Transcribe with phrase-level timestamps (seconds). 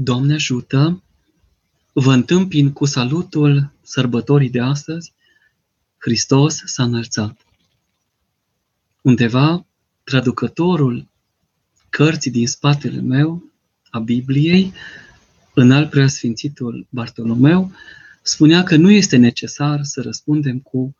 [0.00, 1.02] Doamne ajută!
[1.92, 5.12] Vă întâmpin cu salutul sărbătorii de astăzi.
[5.96, 7.46] Hristos s-a înălțat.
[9.02, 9.66] Undeva,
[10.04, 11.06] traducătorul
[11.88, 13.52] cărții din spatele meu,
[13.90, 14.72] a Bibliei,
[15.54, 17.72] în al preasfințitul Bartolomeu,
[18.22, 20.96] spunea că nu este necesar să răspundem cu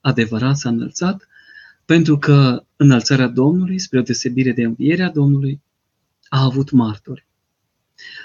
[0.00, 1.28] adevărat s-a înălțat,
[1.84, 5.60] pentru că înălțarea Domnului, spre o deosebire de învierea Domnului,
[6.28, 7.27] a avut martori.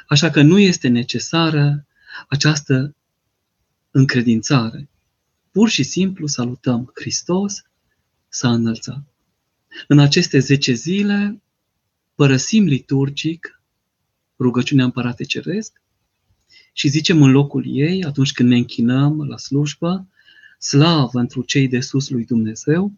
[0.08, 1.86] Așa că nu este necesară
[2.28, 2.96] această
[3.92, 4.90] încredințare.
[5.52, 7.64] Pur și simplu salutăm Hristos
[8.30, 9.04] s-a înălțat.
[9.88, 11.42] În aceste zece zile
[12.16, 13.62] părăsim liturgic
[14.40, 15.82] rugăciunea Împărate Ceresc
[16.74, 20.08] și zicem în locul ei, atunci când ne închinăm la slujbă,
[20.60, 22.94] slavă întru cei de sus lui Dumnezeu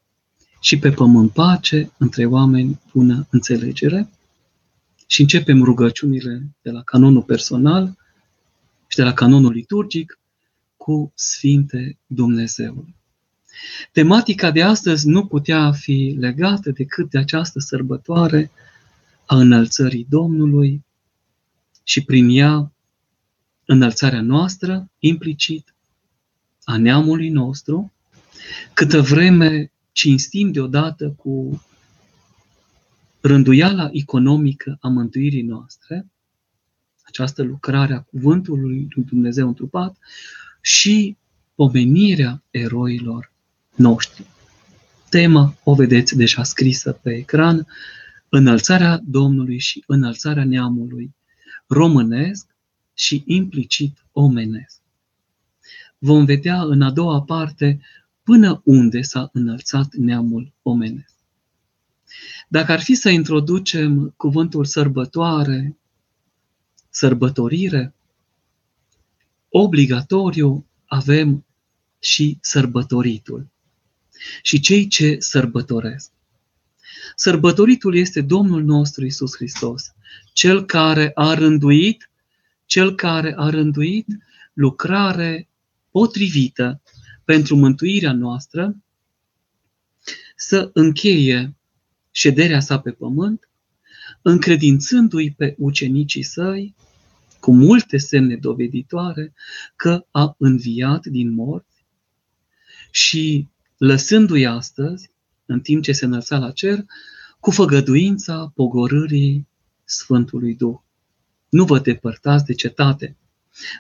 [0.62, 4.10] și pe pământ pace între oameni bună înțelegere.
[5.06, 7.98] Și începem rugăciunile de la canonul personal
[8.88, 10.20] și de la canonul liturgic
[10.78, 12.86] cu Sfinte Dumnezeu.
[13.92, 18.52] Tematica de astăzi nu putea fi legată decât de această sărbătoare
[19.26, 20.84] a înălțării Domnului
[21.84, 22.72] și prin ea
[23.66, 25.74] înălțarea noastră, implicit,
[26.64, 27.94] a neamului nostru,
[28.74, 31.64] câtă vreme cinstim deodată cu
[33.26, 36.08] rânduiala economică a mântuirii noastre,
[37.02, 39.98] această lucrare a cuvântului lui Dumnezeu întrupat
[40.62, 41.18] și
[41.56, 43.32] pomenirea eroilor
[43.76, 44.26] noștri.
[45.10, 47.68] Tema o vedeți deja scrisă pe ecran,
[48.30, 51.16] înălțarea Domnului și înălțarea neamului
[51.68, 52.56] românesc
[52.94, 54.82] și implicit omenesc.
[55.98, 57.80] Vom vedea în a doua parte
[58.24, 61.15] până unde s-a înălțat neamul omenesc.
[62.48, 65.78] Dacă ar fi să introducem cuvântul sărbătoare,
[66.90, 67.94] sărbătorire,
[69.50, 71.46] obligatoriu avem
[72.00, 73.48] și sărbătoritul
[74.42, 76.12] și cei ce sărbătoresc.
[77.16, 79.94] Sărbătoritul este Domnul nostru Isus Hristos,
[80.34, 82.10] cel care a rânduit,
[82.66, 84.08] cel care a rânduit
[84.54, 85.50] lucrare
[85.92, 86.82] potrivită
[87.24, 88.76] pentru mântuirea noastră,
[90.36, 91.56] să încheie
[92.16, 93.50] șederea sa pe pământ,
[94.22, 96.76] încredințându-i pe ucenicii săi,
[97.40, 99.34] cu multe semne doveditoare,
[99.76, 101.86] că a înviat din morți
[102.92, 105.12] și lăsându-i astăzi,
[105.46, 106.86] în timp ce se înălța la cer,
[107.40, 109.48] cu făgăduința pogorârii
[109.84, 110.78] Sfântului Duh.
[111.50, 113.18] Nu vă depărtați de cetate,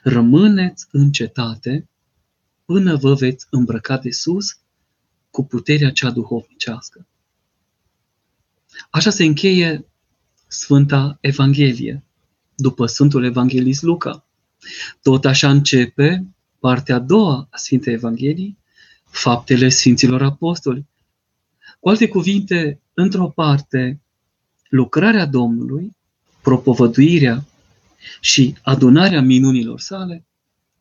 [0.04, 1.90] rămâneți în cetate
[2.66, 4.60] până vă veți îmbrăca de sus
[5.30, 7.08] cu puterea cea duhovnicească.
[8.90, 9.86] Așa se încheie
[10.48, 12.04] Sfânta Evanghelie,
[12.56, 14.26] după Sfântul Evanghelist Luca.
[15.02, 16.28] Tot așa începe
[16.60, 18.58] partea a doua a Sfintei Evangheliei,
[19.04, 20.86] faptele Sfinților Apostoli.
[21.80, 24.02] Cu alte cuvinte, într-o parte,
[24.70, 25.96] lucrarea Domnului,
[26.42, 27.46] propovăduirea
[28.20, 30.26] și adunarea minunilor sale,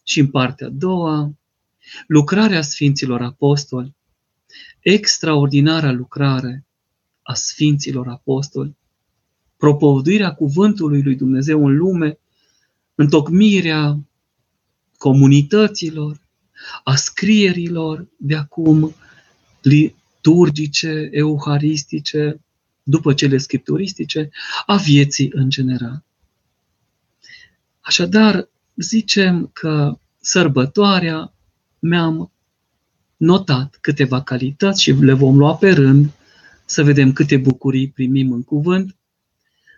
[0.02, 1.34] și în partea a doua,
[2.06, 3.94] lucrarea Sfinților Apostoli,
[4.80, 6.64] extraordinara lucrare
[7.24, 8.76] a Sfinților Apostoli,
[9.56, 12.18] propovăduirea cuvântului lui Dumnezeu în lume,
[12.94, 13.98] întocmirea
[14.96, 16.20] comunităților,
[16.84, 18.94] a scrierilor de acum
[19.62, 22.40] liturgice, euharistice,
[22.82, 24.30] după cele scripturistice,
[24.66, 26.04] a vieții în general.
[27.80, 31.34] Așadar, zicem că sărbătoarea
[31.78, 32.32] mi-am
[33.16, 36.10] notat câteva calități și le vom lua pe rând,
[36.64, 38.96] să vedem câte bucurii primim în cuvânt,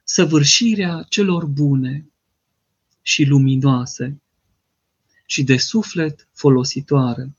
[0.04, 2.10] săvârșirea celor bune
[3.02, 4.20] și luminoase
[5.26, 7.34] și de suflet folositoare,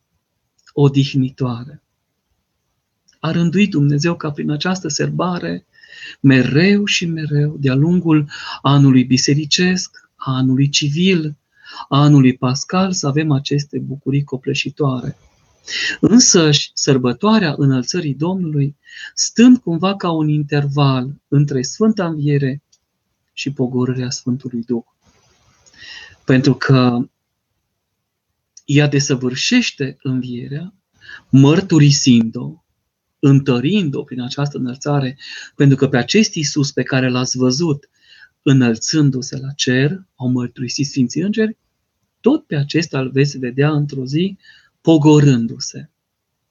[0.73, 1.81] odihnitoare.
[3.19, 5.65] A rânduit Dumnezeu ca prin această serbare,
[6.19, 8.29] mereu și mereu, de-a lungul
[8.61, 11.35] anului bisericesc, anului civil,
[11.89, 15.17] anului pascal, să avem aceste bucurii copleșitoare.
[15.99, 18.75] Însă sărbătoarea înălțării Domnului,
[19.13, 22.61] stând cumva ca un interval între Sfânta Înviere
[23.33, 24.83] și pogorârea Sfântului Duh.
[26.25, 27.09] Pentru că
[28.65, 30.73] ea desăvârșește învierea,
[31.29, 32.63] mărturisind-o,
[33.19, 35.17] întărind-o prin această înălțare,
[35.55, 37.89] pentru că pe acest Iisus pe care l-ați văzut
[38.41, 41.57] înălțându-se la cer, au mărturisit Sfinții Îngeri,
[42.21, 44.37] tot pe acesta îl veți vedea într-o zi
[44.87, 45.89] pogorându-se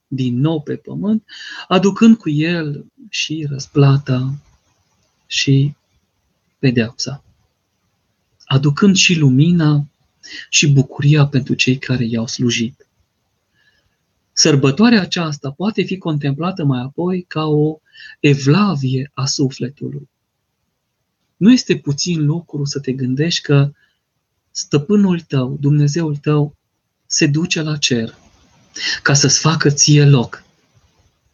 [0.06, 1.24] din nou pe pământ,
[1.68, 4.34] aducând cu el și răsplata
[5.26, 5.74] și
[6.58, 7.24] pedeapsa.
[8.44, 9.86] aducând și lumina
[10.50, 12.86] și bucuria pentru cei care i-au slujit.
[14.32, 17.78] Sărbătoarea aceasta poate fi contemplată mai apoi ca o
[18.20, 20.08] evlavie a sufletului.
[21.36, 23.72] Nu este puțin lucru să te gândești că
[24.50, 26.56] stăpânul tău, Dumnezeul tău,
[27.06, 28.24] se duce la cer
[29.02, 30.44] ca să-ți facă ție loc.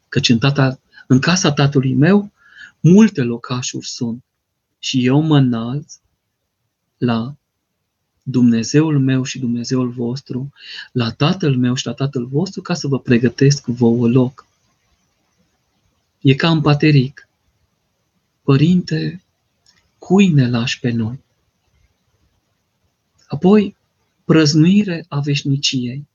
[0.09, 2.33] Căci în, tata, în casa tatălui meu
[2.81, 4.25] multe locașuri sunt
[4.79, 5.95] și eu mă înalț
[6.99, 7.35] la
[8.23, 10.53] Dumnezeul meu și Dumnezeul vostru,
[10.93, 14.47] la Tatăl meu și la Tatăl vostru, ca să vă pregătesc vouă loc.
[16.21, 17.29] E ca în pateric.
[18.43, 19.23] Părinte,
[19.99, 21.21] cui ne lași pe noi?
[23.27, 23.77] Apoi,
[24.25, 26.09] prăznuire a veșniciei.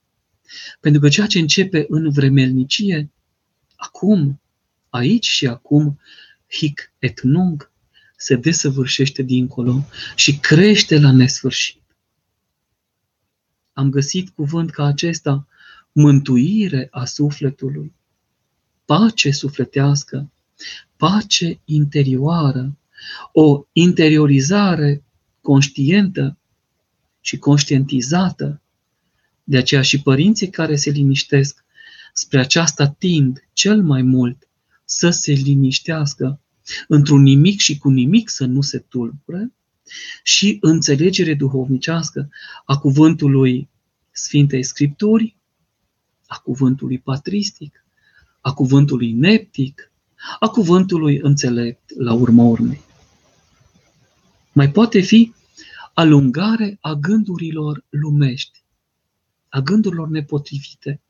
[0.80, 3.12] Pentru că ceea ce începe în vremelnicie,
[3.76, 4.42] acum,
[4.90, 6.00] aici și acum,
[6.50, 7.72] hic et nunc,
[8.18, 9.86] se desăvârșește dincolo
[10.16, 11.82] și crește la nesfârșit.
[13.74, 15.48] Am găsit cuvânt ca acesta,
[15.92, 17.94] mântuire a sufletului,
[18.86, 20.32] pace sufletească,
[20.96, 22.78] pace interioară,
[23.34, 25.04] o interiorizare
[25.42, 26.38] conștientă
[27.22, 28.62] și conștientizată.
[29.50, 31.66] De aceea și părinții care se liniștesc
[32.14, 34.48] spre aceasta tind cel mai mult
[34.86, 36.42] să se liniștească.
[36.88, 39.54] Într-un nimic și cu nimic să nu se tulbure.
[40.24, 42.30] Și înțelegere duhovnicească
[42.66, 43.70] a cuvântului
[44.12, 45.38] Sfintei Scripturi,
[46.26, 47.86] a cuvântului patristic,
[48.42, 49.92] a cuvântului neptic,
[50.40, 52.82] a cuvântului înțelept la urma urmei.
[54.54, 55.34] Mai poate fi
[55.94, 58.66] alungare a gândurilor lumești,
[59.58, 61.02] a gândurilor nepotrivite,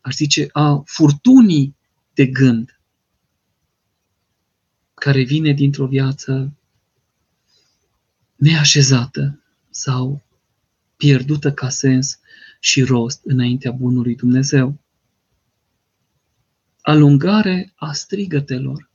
[0.00, 1.76] aș zice, a furtunii
[2.14, 2.80] de gând,
[4.94, 6.52] care vine dintr-o viață
[8.36, 10.22] neașezată sau
[10.96, 12.18] pierdută ca sens
[12.60, 14.78] și rost înaintea bunului Dumnezeu.
[16.80, 18.90] Alungare a strigătelor,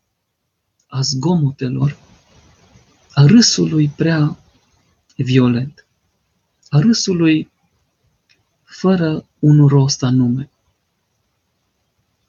[0.87, 1.97] a zgomotelor,
[3.13, 4.39] a râsului prea
[5.15, 5.87] violent,
[6.69, 7.51] a râsului
[8.79, 10.49] fără un rost anume.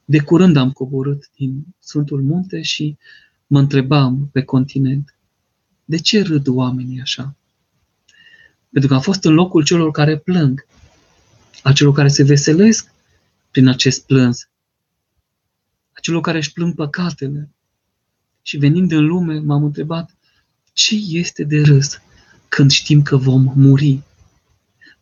[0.04, 2.96] De curând am coborât din Sfântul Munte și
[3.46, 5.14] mă întrebam pe continent,
[5.84, 7.36] de ce râd oamenii așa?
[8.70, 10.66] Pentru că am fost în locul celor care plâng,
[11.62, 12.92] a celor care se veselesc
[13.50, 14.48] prin acest plâns,
[15.92, 17.48] a celor care își plâng păcatele.
[18.42, 20.16] Și venind în lume, m-am întrebat,
[20.72, 21.98] ce este de râs
[22.48, 24.02] când știm că vom muri?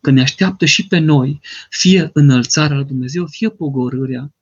[0.01, 4.33] Că ne așteaptă și pe noi, fie înălțarea la Dumnezeu, fie pogorârea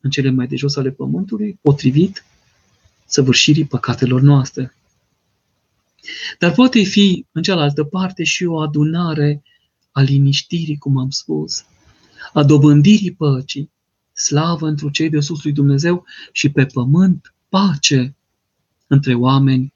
[0.00, 2.24] în cele mai de jos ale pământului, potrivit
[3.06, 4.74] săvârșirii păcatelor noastre.
[6.38, 9.42] Dar poate fi, în cealaltă parte, și o adunare
[9.90, 11.64] a liniștirii, cum am spus,
[12.32, 13.70] a dobândirii păcii,
[14.12, 18.16] slavă într cei de sus lui Dumnezeu și pe pământ pace
[18.86, 19.72] între oameni,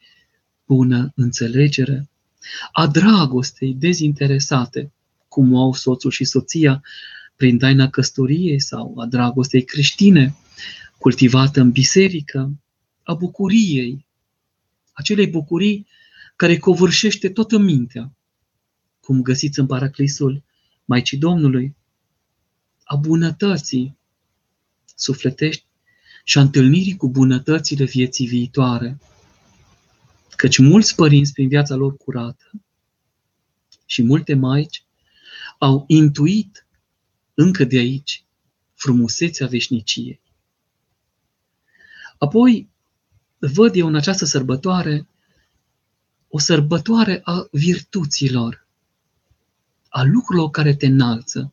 [0.67, 2.09] bună înțelegere,
[2.73, 4.93] a dragostei dezinteresate,
[5.29, 6.83] cum au soțul și soția,
[7.37, 10.37] prin taina căsătoriei sau a dragostei creștine,
[10.99, 12.53] cultivată în biserică,
[13.03, 14.07] a bucuriei,
[14.93, 15.87] acelei bucurii
[16.37, 18.13] care covârșește toată mintea,
[19.01, 20.43] cum găsiți în paraclisul
[20.85, 21.77] Maicii Domnului,
[22.85, 23.97] a bunătății
[24.97, 25.65] sufletești
[26.25, 28.99] și a întâlnirii cu bunătățile vieții viitoare.
[30.37, 32.51] Căci mulți părinți prin viața lor curată
[33.87, 34.85] și multe maici
[35.59, 36.67] au intuit
[37.35, 38.25] încă de aici
[38.75, 40.21] frumusețea veșniciei.
[42.19, 42.69] Apoi
[43.39, 45.07] văd eu în această sărbătoare
[46.29, 48.67] o sărbătoare a virtuților,
[49.89, 51.53] a lucrurilor care te înalță.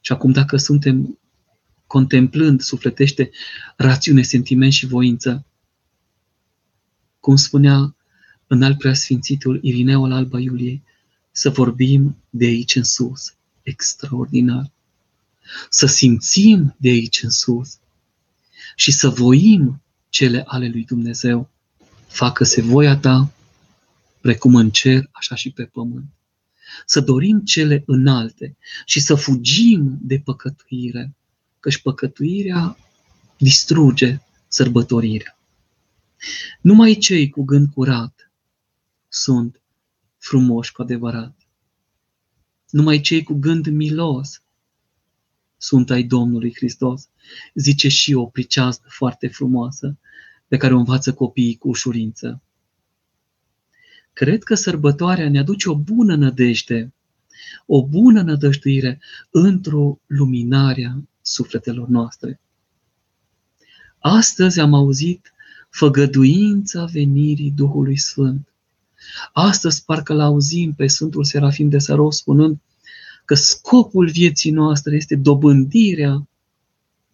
[0.00, 1.18] Și acum dacă suntem
[1.86, 3.30] contemplând, sufletește
[3.76, 5.46] rațiune, sentiment și voință,
[7.24, 7.96] cum spunea
[8.46, 10.82] în al preasfințitul Irineu al Alba Iuliei,
[11.32, 14.70] să vorbim de aici în sus, extraordinar.
[15.70, 17.78] Să simțim de aici în sus
[18.76, 21.50] și să voim cele ale lui Dumnezeu
[22.06, 23.32] facă-se voia ta,
[24.20, 26.08] precum în cer, așa și pe pământ.
[26.86, 31.14] Să dorim cele înalte și să fugim de păcătuire,
[31.60, 32.76] căci păcătuirea
[33.36, 35.38] distruge sărbătorirea.
[36.60, 38.32] Numai cei cu gând curat
[39.08, 39.62] sunt
[40.18, 41.36] frumoși cu adevărat.
[42.70, 44.42] Numai cei cu gând milos
[45.56, 47.08] sunt ai Domnului Hristos.
[47.54, 49.98] Zice și o pricească foarte frumoasă
[50.48, 52.42] pe care o învață copiii cu ușurință.
[54.12, 56.92] cred că sărbătoarea ne aduce o bună nădejde,
[57.66, 59.00] o bună nădăjduire
[59.30, 62.40] într-o luminare a sufletelor noastre.
[63.98, 65.33] Astăzi am auzit
[65.74, 68.48] făgăduința venirii Duhului Sfânt.
[69.32, 72.58] Astăzi parcă l-auzim pe Sfântul Serafim de Saros spunând
[73.24, 76.28] că scopul vieții noastre este dobândirea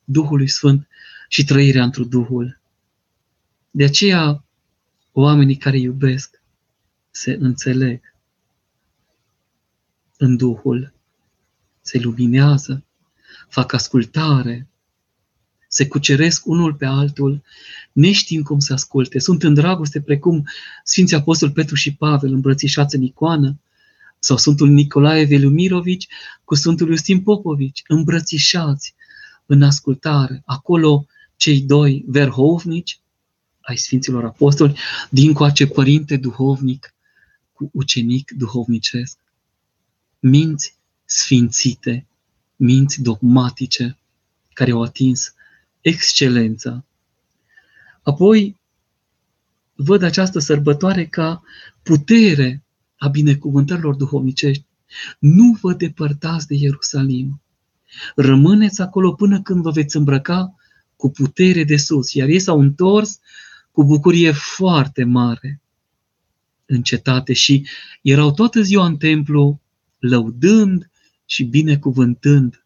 [0.04, 0.88] Duhului Sfânt
[1.28, 2.60] și trăirea într Duhul.
[3.70, 4.44] De aceea,
[5.12, 6.42] oamenii care iubesc
[7.10, 8.14] se înțeleg
[10.16, 10.92] în Duhul,
[11.80, 12.84] se luminează,
[13.48, 14.69] fac ascultare,
[15.72, 17.42] se cuceresc unul pe altul,
[17.92, 19.18] neștiind cum să asculte.
[19.18, 20.48] Sunt în dragoste precum
[20.84, 23.60] Sfinții Apostol Petru și Pavel îmbrățișați în icoană,
[24.18, 26.08] sau Sfântul Nicolae Velumirovici
[26.44, 28.94] cu Sfântul Iustin Popovici, îmbrățișați
[29.46, 30.42] în ascultare.
[30.44, 33.00] Acolo cei doi verhovnici
[33.60, 34.78] ai Sfinților Apostoli,
[35.10, 36.94] din coace părinte duhovnic
[37.52, 39.18] cu ucenic duhovnicesc.
[40.20, 40.74] Minți
[41.04, 42.06] sfințite,
[42.56, 43.98] minți dogmatice,
[44.52, 45.34] care au atins
[45.80, 46.84] excelența.
[48.02, 48.56] Apoi
[49.74, 51.42] văd această sărbătoare ca
[51.82, 52.64] putere
[52.96, 54.66] a binecuvântărilor duhovnicești.
[55.18, 57.40] Nu vă depărtați de Ierusalim.
[58.14, 60.54] Rămâneți acolo până când vă veți îmbrăca
[60.96, 62.12] cu putere de sus.
[62.12, 63.18] Iar ei s-au întors
[63.72, 65.60] cu bucurie foarte mare
[66.66, 67.66] în cetate și
[68.02, 69.60] erau toată ziua în templu
[69.98, 70.90] lăudând
[71.24, 72.64] și binecuvântând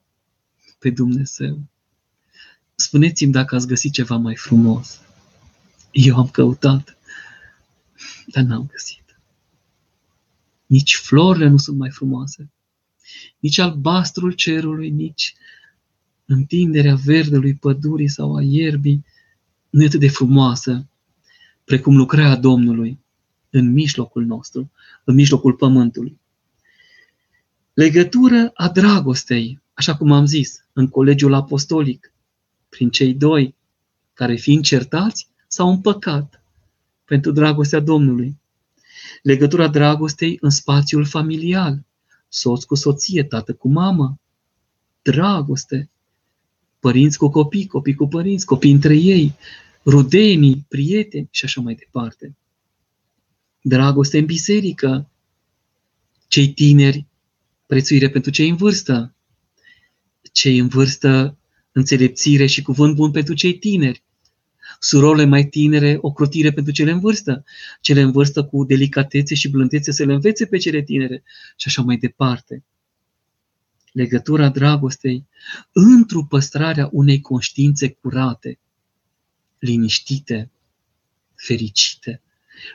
[0.78, 1.62] pe Dumnezeu.
[2.76, 5.00] Spuneți-mi dacă ați găsit ceva mai frumos.
[5.90, 6.96] Eu am căutat,
[8.26, 9.20] dar n-am găsit.
[10.66, 12.50] Nici florile nu sunt mai frumoase,
[13.38, 15.34] nici albastrul cerului, nici
[16.24, 19.04] întinderea verdelui pădurii sau a ierbii
[19.70, 20.86] nu e atât de frumoasă
[21.64, 22.98] precum lucrarea Domnului
[23.50, 24.70] în mijlocul nostru,
[25.04, 26.20] în mijlocul pământului.
[27.74, 32.13] Legătură a dragostei, așa cum am zis, în colegiul apostolic,
[32.74, 33.54] prin cei doi
[34.12, 36.42] care fiind certați s-au împăcat
[37.04, 38.40] pentru dragostea Domnului.
[39.22, 41.84] Legătura dragostei în spațiul familial,
[42.28, 44.20] soț cu soție, tată cu mamă,
[45.02, 45.90] dragoste,
[46.80, 49.34] părinți cu copii, copii cu părinți, copii între ei,
[49.84, 52.36] rudenii, prieteni și așa mai departe.
[53.60, 55.10] Dragoste în biserică,
[56.28, 57.06] cei tineri,
[57.66, 59.14] prețuire pentru cei în vârstă,
[60.32, 61.36] cei în vârstă,
[61.74, 64.02] înțelepțire și cuvânt bun pentru cei tineri,
[64.78, 67.44] surorile mai tinere, o crotire pentru cele în vârstă,
[67.80, 71.22] cele în vârstă cu delicatețe și blândețe să le învețe pe cele tinere
[71.56, 72.64] și așa mai departe.
[73.92, 75.26] Legătura dragostei
[75.72, 78.58] într-o păstrarea unei conștiințe curate,
[79.58, 80.50] liniștite,
[81.34, 82.22] fericite,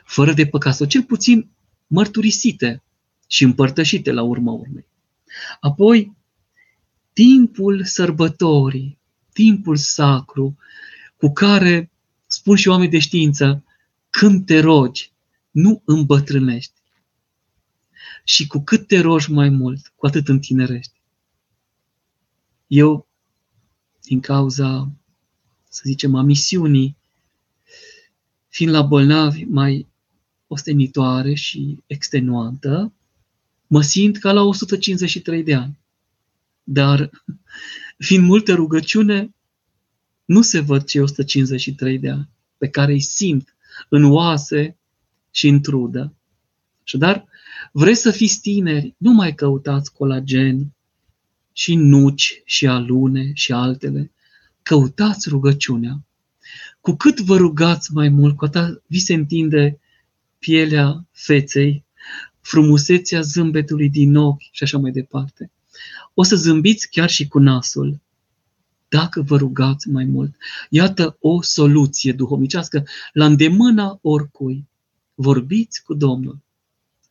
[0.04, 1.50] fără de păcat, sau cel puțin
[1.86, 2.82] mărturisite
[3.26, 4.86] și împărtășite la urma urmei.
[5.60, 6.16] Apoi,
[7.20, 8.98] timpul sărbătorii,
[9.32, 10.56] timpul sacru,
[11.16, 11.90] cu care,
[12.26, 13.64] spun și oameni de știință,
[14.10, 15.12] când te rogi,
[15.50, 16.72] nu îmbătrânești.
[18.24, 21.00] Și cu cât te rogi mai mult, cu atât întinerești.
[22.66, 23.08] Eu,
[24.02, 24.92] din cauza
[25.68, 26.96] să zicem, a misiunii,
[28.48, 29.86] fiind la bolnavi mai
[30.46, 32.92] ostenitoare și extenuantă,
[33.66, 35.79] mă simt ca la 153 de ani.
[36.72, 37.10] Dar,
[37.98, 39.34] fiind multă rugăciune,
[40.24, 43.54] nu se văd cei 153 de ani pe care îi simt
[43.88, 44.76] în oase
[45.30, 46.14] și în trudă.
[46.92, 47.24] dar
[47.72, 50.72] vreți să fiți tineri, nu mai căutați colagen
[51.52, 54.12] și nuci și alune și altele,
[54.62, 56.04] căutați rugăciunea.
[56.80, 59.80] Cu cât vă rugați mai mult, cu atât vi se întinde
[60.38, 61.84] pielea feței,
[62.40, 65.50] frumusețea zâmbetului din ochi și așa mai departe.
[66.14, 68.00] O să zâmbiți chiar și cu nasul,
[68.88, 70.34] dacă vă rugați mai mult.
[70.68, 74.68] Iată o soluție duhovnicească la îndemâna oricui.
[75.14, 76.38] Vorbiți cu Domnul.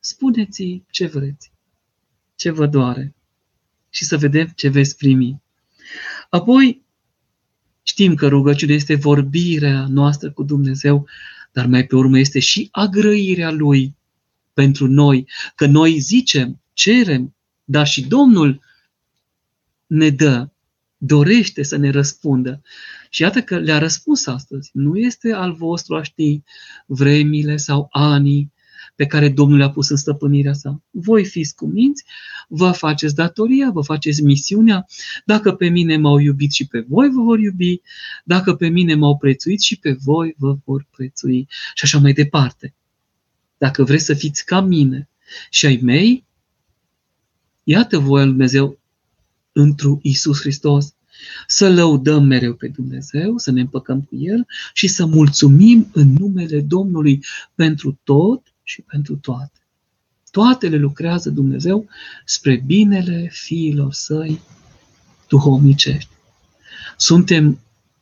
[0.00, 1.52] Spuneți ce vreți,
[2.34, 3.14] ce vă doare
[3.90, 5.42] și să vedem ce veți primi.
[6.30, 6.84] Apoi,
[7.90, 11.08] Știm că rugăciunea este vorbirea noastră cu Dumnezeu,
[11.52, 13.96] dar mai pe urmă este și agrăirea Lui
[14.52, 18.60] pentru noi, că noi zicem, cerem, dar și Domnul
[19.90, 20.48] ne dă,
[20.96, 22.62] dorește să ne răspundă.
[23.08, 24.70] Și iată că le-a răspuns astăzi.
[24.72, 26.42] Nu este al vostru a ști
[26.86, 28.52] vremile sau anii
[28.94, 30.82] pe care Domnul le-a pus în stăpânirea sa.
[30.90, 32.04] Voi fiți cuminți,
[32.48, 34.86] vă faceți datoria, vă faceți misiunea.
[35.24, 37.80] Dacă pe mine m-au iubit și pe voi vă vor iubi,
[38.24, 41.46] dacă pe mine m-au prețuit și pe voi vă vor prețui.
[41.74, 42.74] Și așa mai departe.
[43.58, 45.08] dacă vreți să fiți ca mine
[45.50, 46.24] și ai mei,
[47.64, 48.79] iată voia lui Dumnezeu
[49.60, 50.94] întru Isus Hristos.
[51.46, 56.60] Să lăudăm mereu pe Dumnezeu, să ne împăcăm cu El și să mulțumim în numele
[56.60, 57.24] Domnului
[57.54, 59.60] pentru tot și pentru toate.
[60.30, 61.88] Toate le lucrează Dumnezeu
[62.24, 64.40] spre binele fiilor săi
[65.28, 66.10] duhovnicești.
[66.96, 67.60] Suntem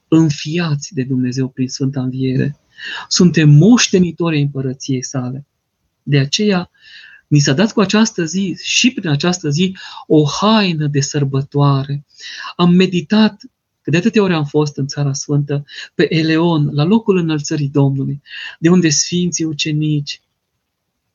[0.08, 2.56] înfiați de Dumnezeu prin Sfânta Înviere.
[3.08, 5.46] Suntem moștenitori ai împărăției sale.
[6.02, 6.70] De aceea,
[7.28, 12.04] ni s-a dat cu această zi și prin această zi o haină de sărbătoare.
[12.56, 13.42] Am meditat,
[13.82, 18.22] că de atâtea ori am fost în Țara Sfântă, pe Eleon, la locul înălțării Domnului,
[18.58, 20.20] de unde Sfinții Ucenici,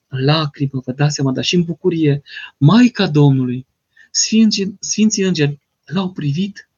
[0.07, 2.21] în lacrimă, vă dați seama, dar și în bucurie,
[2.57, 3.65] Maica Domnului,
[4.11, 6.69] Sfinții, Sfinții Îngeri l-au privit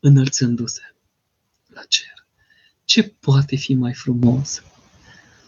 [0.00, 0.94] înălțându-se
[1.66, 2.26] la cer.
[2.84, 4.62] Ce poate fi mai frumos?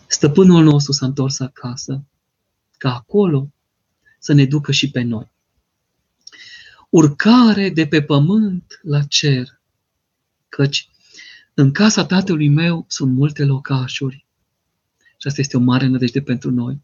[0.07, 2.04] Stăpânul nostru s-a întors acasă,
[2.80, 3.52] ca acolo
[4.18, 5.32] să ne ducă și pe noi.
[6.90, 9.60] Urcare de pe pământ la cer,
[10.49, 10.88] căci
[11.54, 14.26] în casa tatălui meu sunt multe locașuri.
[14.99, 16.80] Și asta este o mare nădejde pentru noi.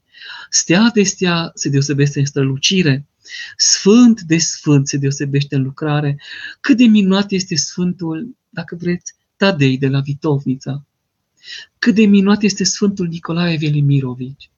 [0.50, 3.07] Stea de stea se deosebește în strălucire,
[3.57, 6.21] sfânt de sfânt se deosebește în lucrare.
[6.61, 10.85] Cât de minunat este Sfântul, dacă vreți, Tadei de la Vitovnița.
[11.79, 14.50] Cât de minunat este Sfântul Nicolae Velimirovici.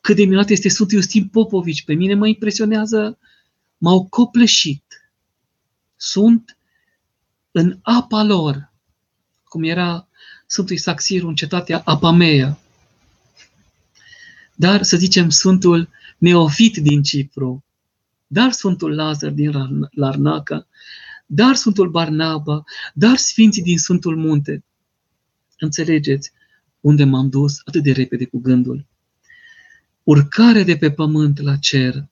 [0.00, 1.84] Cât de minunat este Sfântul Iustin Popovici.
[1.84, 3.18] Pe mine mă impresionează,
[3.78, 5.10] m-au copleșit.
[5.96, 6.58] Sunt
[7.50, 8.72] în apa lor,
[9.44, 10.08] cum era
[10.46, 12.58] Sfântul Isaxiru în cetatea Apamea.
[14.54, 17.64] Dar, să zicem, Sfântul Neofit din Cipru,
[18.26, 19.52] dar Sfântul Lazar din
[19.90, 20.66] Larnaca,
[21.26, 24.64] dar Sfântul Barnaba, dar Sfinții din Sfântul Munte.
[25.58, 26.32] Înțelegeți
[26.80, 28.86] unde m-am dus atât de repede cu gândul.
[30.10, 32.08] Urcare de pe pământ la cer,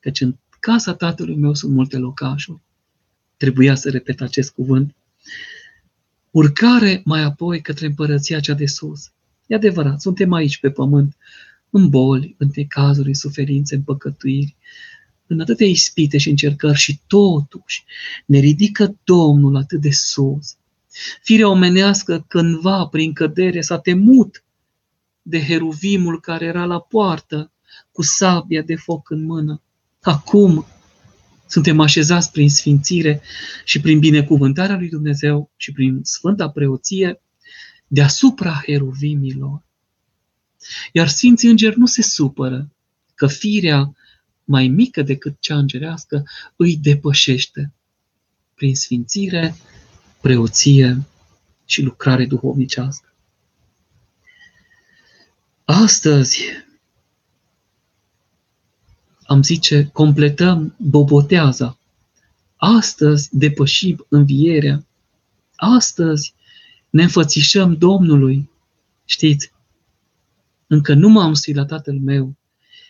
[0.00, 2.60] căci în casa tatălui meu sunt multe locașuri.
[3.36, 4.94] Trebuia să repet acest cuvânt.
[6.30, 9.12] Urcare mai apoi către împărăția cea de sus.
[9.46, 11.16] E adevărat, suntem aici pe pământ,
[11.70, 14.56] în boli, în cazuri, în suferințe, în păcătuiri,
[15.26, 17.84] în atâtea ispite și încercări și totuși
[18.26, 20.56] ne ridică Domnul atât de sus.
[21.22, 24.44] Firea omenească cândva prin cădere s-a temut
[25.26, 27.52] de heruvimul care era la poartă
[27.92, 29.62] cu sabia de foc în mână.
[30.00, 30.66] Acum
[31.46, 33.20] suntem așezați prin sfințire
[33.64, 37.20] și prin binecuvântarea lui Dumnezeu și prin sfânta preoție
[37.86, 39.62] deasupra heruvimilor.
[40.92, 42.72] Iar Sfinții Îngeri nu se supără
[43.14, 43.94] că firea
[44.44, 46.24] mai mică decât cea îngerească
[46.56, 47.72] îi depășește
[48.54, 49.54] prin sfințire,
[50.20, 51.06] preoție
[51.64, 53.13] și lucrare duhovnicească.
[55.64, 56.42] Astăzi,
[59.26, 61.78] am zice, completăm boboteaza.
[62.56, 64.86] Astăzi depășim învierea.
[65.56, 66.34] Astăzi
[66.90, 68.50] ne înfățișăm Domnului.
[69.04, 69.52] Știți,
[70.66, 72.36] încă nu m-am suit la Tatăl meu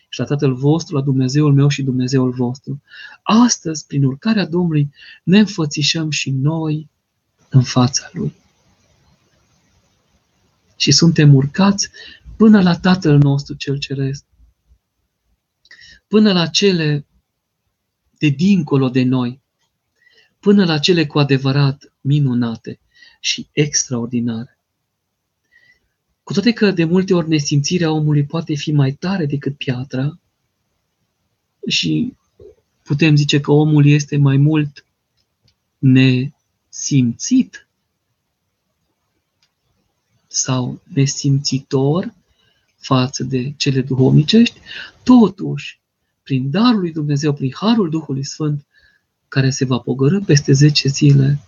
[0.09, 2.81] și la Tatăl vostru, la Dumnezeul meu și Dumnezeul vostru.
[3.23, 4.91] Astăzi, prin urcarea Domnului,
[5.23, 6.89] ne înfățișăm și noi
[7.49, 8.33] în fața Lui.
[10.75, 11.89] Și suntem urcați
[12.37, 14.25] până la Tatăl nostru cel Ceresc,
[16.07, 17.05] până la cele
[18.17, 19.41] de dincolo de noi,
[20.39, 22.79] până la cele cu adevărat minunate
[23.19, 24.59] și extraordinare.
[26.23, 30.19] Cu toate că de multe ori nesimțirea omului poate fi mai tare decât piatra
[31.67, 32.13] și
[32.83, 34.85] putem zice că omul este mai mult
[35.77, 37.67] nesimțit
[40.27, 42.13] sau nesimțitor
[42.85, 44.59] față de cele duhovnicești,
[45.03, 45.79] totuși,
[46.23, 48.65] prin darul lui Dumnezeu, prin harul Duhului Sfânt,
[49.27, 51.39] care se va pogorâ peste 10 zile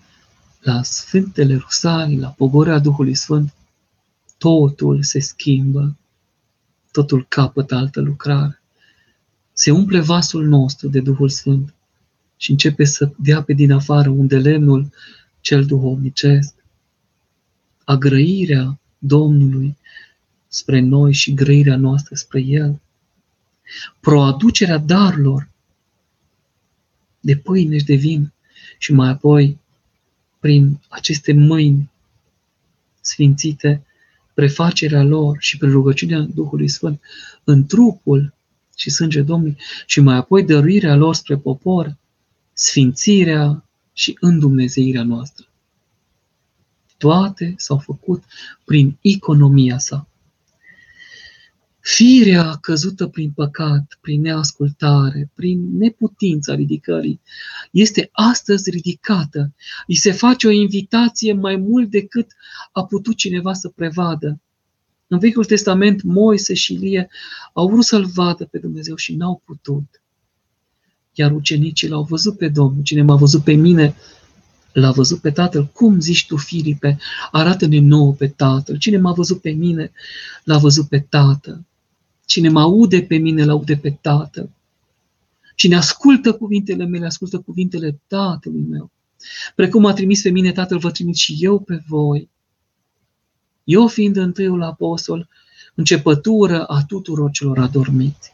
[0.61, 3.53] la Sfântele Rusalii, la pogorârea Duhului Sfânt,
[4.37, 5.97] totul se schimbă,
[6.91, 8.61] totul capătă altă lucrare.
[9.53, 11.73] Se umple vasul nostru de Duhul Sfânt
[12.37, 14.89] și începe să dea pe din afară unde lemnul
[15.41, 16.53] cel duhovnicesc.
[17.83, 19.77] Agrăirea Domnului
[20.47, 22.81] spre noi și grăirea noastră spre El.
[23.99, 25.49] Proaducerea darurilor
[27.19, 28.31] de pâine și de vin
[28.77, 29.57] și mai apoi
[30.39, 31.89] prin aceste mâini
[33.01, 33.85] sfințite
[34.33, 37.01] prefacerea lor și prin rugăciunea Duhului Sfânt
[37.43, 38.33] în trupul
[38.75, 41.95] și sânge Domnului și mai apoi dăruirea lor spre popor,
[42.53, 45.47] sfințirea și îndumnezeirea noastră.
[46.97, 48.23] Toate s-au făcut
[48.65, 50.07] prin economia sa.
[51.95, 57.19] Firea căzută prin păcat, prin neascultare, prin neputința ridicării,
[57.71, 59.53] este astăzi ridicată.
[59.87, 62.27] Îi se face o invitație mai mult decât
[62.71, 64.39] a putut cineva să prevadă.
[65.07, 67.09] În Vechiul Testament, Moise și Ilie
[67.53, 70.01] au vrut să-L vadă pe Dumnezeu și n-au putut.
[71.13, 72.83] Iar ucenicii l-au văzut pe Domnul.
[72.83, 73.95] Cine m-a văzut pe mine,
[74.73, 75.65] l-a văzut pe Tatăl.
[75.73, 76.97] Cum zici tu, Filipe,
[77.31, 78.77] arată-ne nouă pe Tatăl.
[78.77, 79.91] Cine m-a văzut pe mine,
[80.43, 81.65] l-a văzut pe Tatăl.
[82.27, 84.49] Cine mă aude pe mine, l aude pe Tatăl.
[85.55, 88.91] Cine ascultă cuvintele mele, ascultă cuvintele Tatălui meu.
[89.55, 92.29] Precum a trimis pe mine Tatăl, vă trimit și eu pe voi.
[93.63, 95.29] Eu fiind întâiul apostol,
[95.75, 98.33] începătură a tuturor celor adormiți.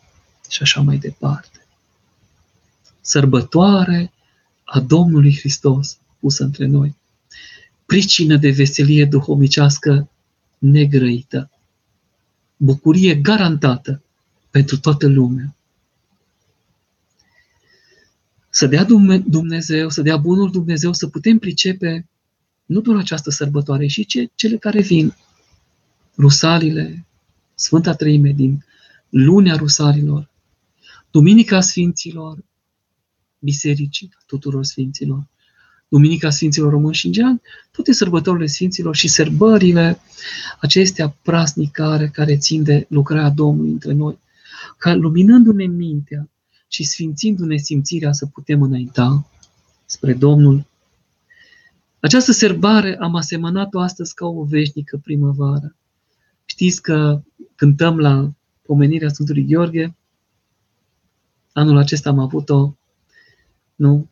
[0.50, 1.66] Și așa mai departe.
[3.02, 4.14] Sărbătoare
[4.64, 6.96] a Domnului Hristos pusă între noi.
[7.86, 10.10] Pricină de veselie duhovnicească
[10.58, 11.53] negrăită
[12.64, 14.02] bucurie garantată
[14.50, 15.56] pentru toată lumea.
[18.50, 18.84] Să dea
[19.26, 22.08] Dumnezeu, să dea bunul Dumnezeu, să putem pricepe
[22.66, 25.16] nu doar această sărbătoare, ci cele care vin.
[26.18, 27.06] Rusalile,
[27.56, 28.66] Sfânta Treime din
[29.10, 30.30] lunea Rusalilor,
[31.12, 32.38] Duminica Sfinților,
[33.40, 35.28] Bisericii tuturor Sfinților,
[35.94, 40.00] Duminica Sfinților Români și în general, toate sărbătorile Sfinților și sărbările
[40.60, 44.20] acestea prasnicare care țin de lucrarea Domnului între noi,
[44.78, 46.30] ca luminându-ne mintea
[46.68, 49.28] și sfințindu-ne simțirea să putem înainta
[49.86, 50.66] spre Domnul.
[52.00, 55.76] Această serbare am asemănat-o astăzi ca o veșnică primăvară.
[56.46, 57.22] Știți că
[57.56, 59.96] cântăm la pomenirea Sfântului Gheorghe,
[61.52, 62.74] anul acesta am avut-o,
[63.76, 64.08] nu,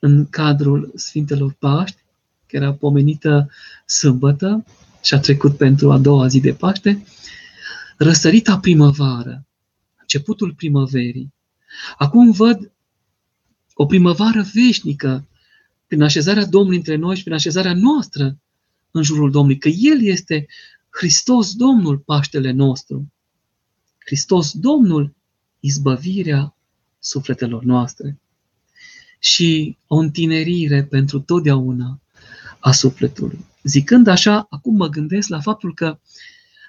[0.00, 2.02] în cadrul Sfintelor Paști,
[2.46, 3.50] care era pomenită
[3.86, 4.64] sâmbătă
[5.02, 7.04] și a trecut pentru a doua zi de Paște,
[7.96, 9.46] răsărita primăvară,
[10.00, 11.32] începutul primăverii.
[11.96, 12.72] Acum văd
[13.74, 15.28] o primăvară veșnică
[15.86, 18.38] prin așezarea Domnului între noi și prin așezarea noastră
[18.90, 20.46] în jurul Domnului, că El este
[20.90, 23.12] Hristos Domnul Paștele nostru.
[23.98, 25.14] Hristos Domnul,
[25.60, 26.56] izbăvirea
[26.98, 28.18] sufletelor noastre
[29.20, 32.00] și o întinerire pentru totdeauna
[32.58, 33.44] a sufletului.
[33.62, 35.98] Zicând așa, acum mă gândesc la faptul că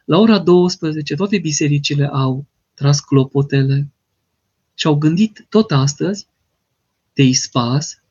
[0.06, 3.92] la ora 12 toate bisericile au tras clopotele
[4.74, 6.28] și au gândit tot astăzi
[7.14, 8.02] de Ispas,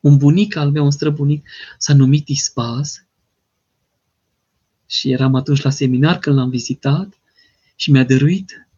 [0.00, 3.04] un bunic al meu, un străbunic, s-a numit Ispas
[4.86, 7.18] și eram atunci la seminar când l-am vizitat
[7.76, 8.68] și mi-a dăruit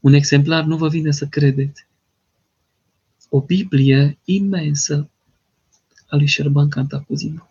[0.00, 1.86] un exemplar, nu vă vine să credeți,
[3.34, 5.10] o Biblie imensă
[6.06, 7.48] a lui Șerban Cantacuzino.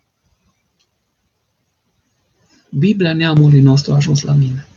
[2.70, 4.68] Biblia neamului nostru a ajuns la mine.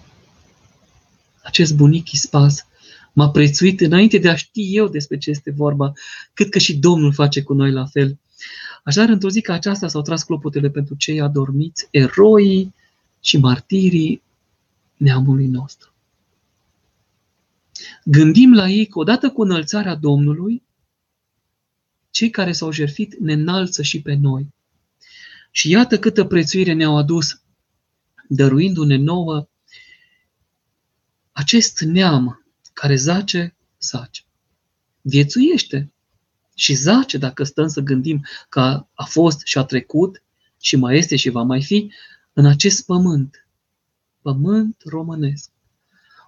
[1.42, 2.66] Acest bunic ispas
[3.12, 5.92] m-a prețuit înainte de a ști eu despre ce este vorba,
[6.34, 8.18] cât că și Domnul face cu noi la fel.
[8.84, 12.74] Așadar, într-o zi ca aceasta s-au tras clopotele pentru cei adormiți, eroii
[13.20, 14.22] și martirii
[14.96, 15.92] neamului nostru.
[18.04, 20.62] Gândim la ei că odată cu înălțarea Domnului,
[22.14, 24.54] cei care s-au jertfit ne înalță și pe noi.
[25.50, 27.42] Și iată câtă prețuire ne-au adus,
[28.28, 29.48] dăruindu-ne nouă
[31.32, 34.22] acest neam care zace, zace.
[35.00, 35.92] Viețuiește
[36.54, 40.22] și zace dacă stăm să gândim că a fost și a trecut
[40.60, 41.92] și mai este și va mai fi
[42.32, 43.48] în acest pământ,
[44.22, 45.50] pământ românesc,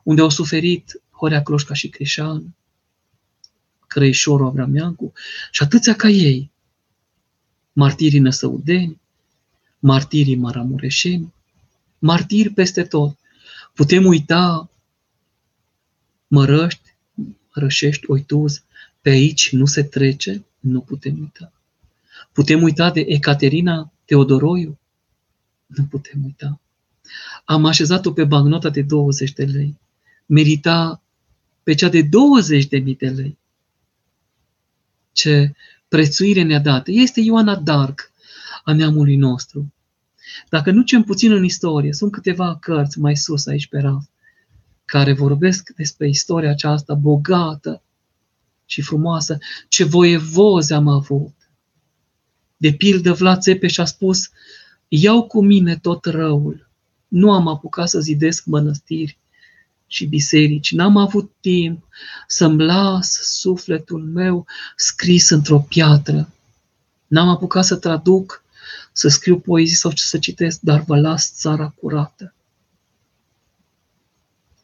[0.05, 2.57] unde au suferit Horea Cloșca și Crișan,
[3.97, 5.13] Crăișorul Abrameancu
[5.51, 6.51] și atâția ca ei.
[7.73, 9.01] Martirii năsăudeni,
[9.79, 11.35] martirii maramureșeni,
[11.99, 13.19] martiri peste tot.
[13.75, 14.71] Putem uita
[16.27, 16.95] Mărăști,
[17.55, 18.63] Mărășești, Oituz,
[19.01, 21.53] pe aici nu se trece, nu putem uita.
[22.33, 24.79] Putem uita de Ecaterina Teodoroiu?
[25.67, 26.61] Nu putem uita.
[27.45, 29.79] Am așezat-o pe bancnota de 20 de lei.
[30.27, 31.03] Merita
[31.63, 33.39] pe cea de 20 de mii de lei
[35.17, 35.53] ce
[35.89, 36.87] prețuire ne-a dat.
[36.87, 38.13] Este Ioana Dark
[38.65, 39.73] a neamului nostru.
[40.49, 44.05] Dacă nu cem puțin în istorie, sunt câteva cărți mai sus aici pe raf,
[44.85, 47.83] care vorbesc despre istoria aceasta bogată
[48.67, 51.35] și frumoasă, ce voievoze am avut.
[52.57, 54.31] De pildă, Vlad Țepeș a spus,
[54.89, 56.69] iau cu mine tot răul,
[57.09, 59.19] nu am apucat să zidesc mănăstiri,
[59.87, 60.73] și biserici.
[60.73, 61.89] N-am avut timp
[62.27, 64.47] să-mi las sufletul meu
[64.77, 66.33] scris într-o piatră.
[67.07, 68.43] N-am apucat să traduc,
[68.93, 72.35] să scriu poezii sau să citesc, dar vă las țara curată.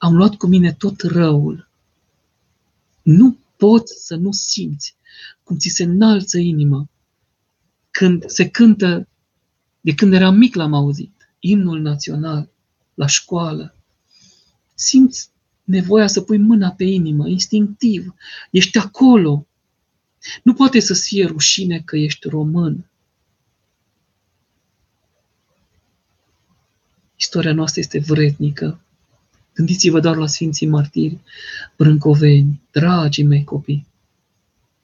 [0.02, 1.68] am luat cu mine tot răul.
[3.02, 4.96] Nu poți să nu simți
[5.42, 6.88] cum ți se înalță inima
[7.90, 9.08] când se cântă,
[9.80, 12.48] de când eram mic l-am auzit, imnul național,
[12.94, 13.74] la școală.
[14.82, 15.28] Simți
[15.64, 18.14] nevoia să pui mâna pe inimă, instinctiv.
[18.50, 19.46] Ești acolo.
[20.42, 22.86] Nu poate să fie rușine că ești român.
[27.16, 28.80] Istoria noastră este vrednică.
[29.54, 31.18] Gândiți-vă doar la Sfinții Martiri,
[31.76, 33.86] brâncoveni, dragii mei copii.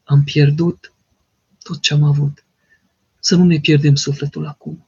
[0.05, 0.93] Am pierdut
[1.63, 2.45] tot ce am avut.
[3.21, 4.87] Să nu ne pierdem sufletul acum.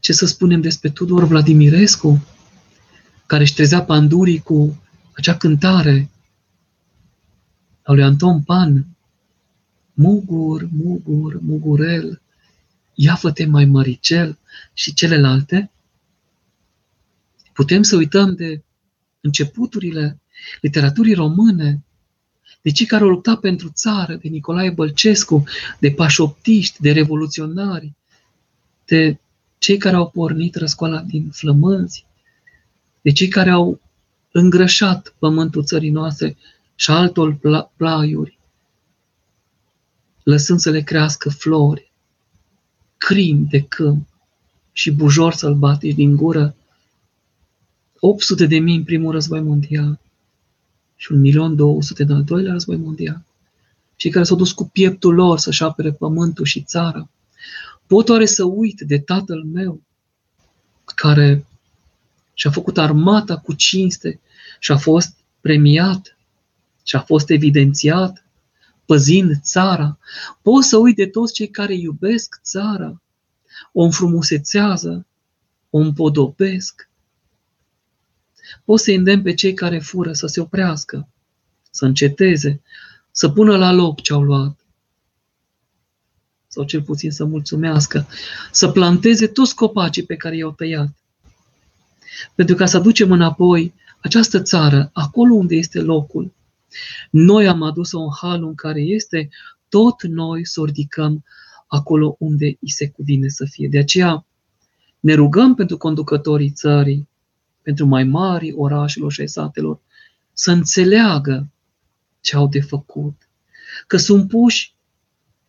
[0.00, 2.26] Ce să spunem despre Tudor Vladimirescu,
[3.26, 6.10] care își trezea pandurii cu acea cântare
[7.82, 8.86] a lui Anton Pan,
[9.98, 12.20] Mugur, mugur, mugurel,
[12.94, 14.38] ia-fă-te mai măricel
[14.72, 15.70] și celelalte,
[17.52, 18.62] putem să uităm de
[19.20, 20.20] începuturile
[20.60, 21.84] literaturii române,
[22.62, 25.44] de cei care au luptat pentru țară, de Nicolae Bălcescu,
[25.78, 27.92] de pașoptiști, de revoluționari,
[28.84, 29.18] de
[29.58, 32.05] cei care au pornit răscoala din flămânzi,
[33.06, 33.80] de cei care au
[34.32, 36.36] îngrășat pământul țării noastre
[36.74, 37.38] și altor
[37.76, 38.38] plaiuri,
[40.22, 41.92] lăsând să le crească flori,
[42.96, 44.08] crin de câmp
[44.72, 46.54] și bujor sălbatici din gură,
[48.00, 50.00] 800 de mii în primul război mondial
[50.96, 53.24] și un milion 200 în al doilea război mondial.
[53.96, 57.08] Cei care s-au dus cu pieptul lor să-și apere pământul și țara.
[57.86, 59.80] Pot oare să uit de tatăl meu
[60.94, 61.46] care
[62.38, 64.20] și-a făcut armata cu cinste
[64.58, 66.18] și a fost premiat
[66.82, 68.24] și a fost evidențiat
[68.84, 69.98] păzind țara.
[70.42, 73.02] Pot să uit de toți cei care iubesc țara,
[73.72, 75.06] o înfrumusețează,
[75.70, 76.88] o împodobesc.
[78.64, 81.08] Pot să îndemn pe cei care fură să se oprească,
[81.70, 82.60] să înceteze,
[83.10, 84.60] să pună la loc ce au luat.
[86.46, 88.06] Sau cel puțin să mulțumească,
[88.50, 90.96] să planteze toți copacii pe care i-au tăiat.
[92.34, 96.34] Pentru ca să aducem înapoi această țară, acolo unde este locul,
[97.10, 99.28] noi am adus-o în halul în care este,
[99.68, 101.24] tot noi să o ridicăm
[101.66, 103.68] acolo unde îi se cuvine să fie.
[103.68, 104.26] De aceea
[105.00, 107.08] ne rugăm pentru conducătorii țării,
[107.62, 109.80] pentru mai mari orașelor și satelor,
[110.32, 111.48] să înțeleagă
[112.20, 113.28] ce au de făcut,
[113.86, 114.74] că sunt puși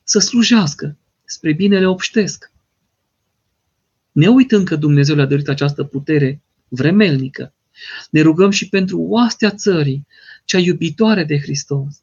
[0.03, 2.51] să slujească spre binele obștesc.
[4.11, 7.53] Ne uităm că Dumnezeu le-a dorit această putere vremelnică.
[8.09, 10.07] Ne rugăm și pentru oastea țării,
[10.45, 12.01] cea iubitoare de Hristos.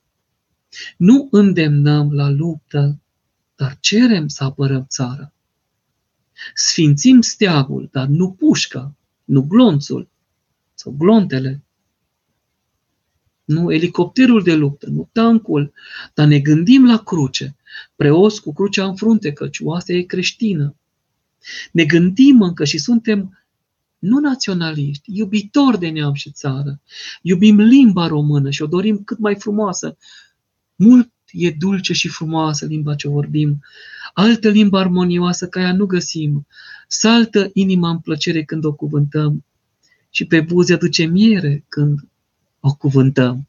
[0.97, 3.01] Nu îndemnăm la luptă,
[3.57, 5.33] dar cerem să apărăm țara.
[6.55, 10.09] Sfințim steagul, dar nu pușca, nu glonțul
[10.75, 11.63] sau glontele,
[13.45, 15.73] nu elicopterul de luptă, nu tancul,
[16.15, 17.57] dar ne gândim la cruce,
[17.97, 20.77] preos cu crucea în frunte, căci oastea e creștină.
[21.73, 23.39] Ne gândim încă și suntem
[24.05, 26.81] nu naționaliști, iubitori de neam și țară.
[27.23, 29.97] Iubim limba română și o dorim cât mai frumoasă.
[30.75, 33.61] Mult e dulce și frumoasă limba ce vorbim.
[34.13, 36.47] Altă limbă armonioasă ca ea nu găsim.
[36.89, 39.45] Saltă inima în plăcere când o cuvântăm
[40.11, 42.09] și pe buze aduce miere când
[42.61, 43.49] o cuvântăm.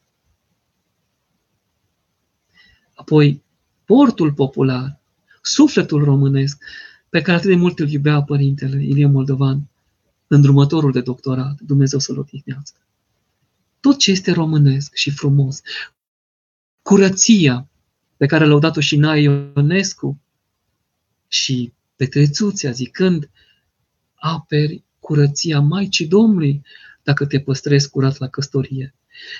[2.94, 3.42] Apoi,
[3.84, 5.00] portul popular,
[5.42, 6.64] sufletul românesc,
[7.08, 9.68] pe care atât de mult îl iubea părintele Ilie Moldovan,
[10.26, 12.80] îndrumătorul de doctorat, Dumnezeu să-l odihnească.
[13.80, 15.60] Tot ce este românesc și frumos,
[16.82, 17.68] curăția
[18.16, 20.20] pe care l-au dat-o și Nae Ionescu
[21.28, 23.30] și Petrețuția, zicând,
[24.14, 26.62] aperi curăția Maicii Domnului
[27.02, 28.94] dacă te păstrezi curat la căsătorie.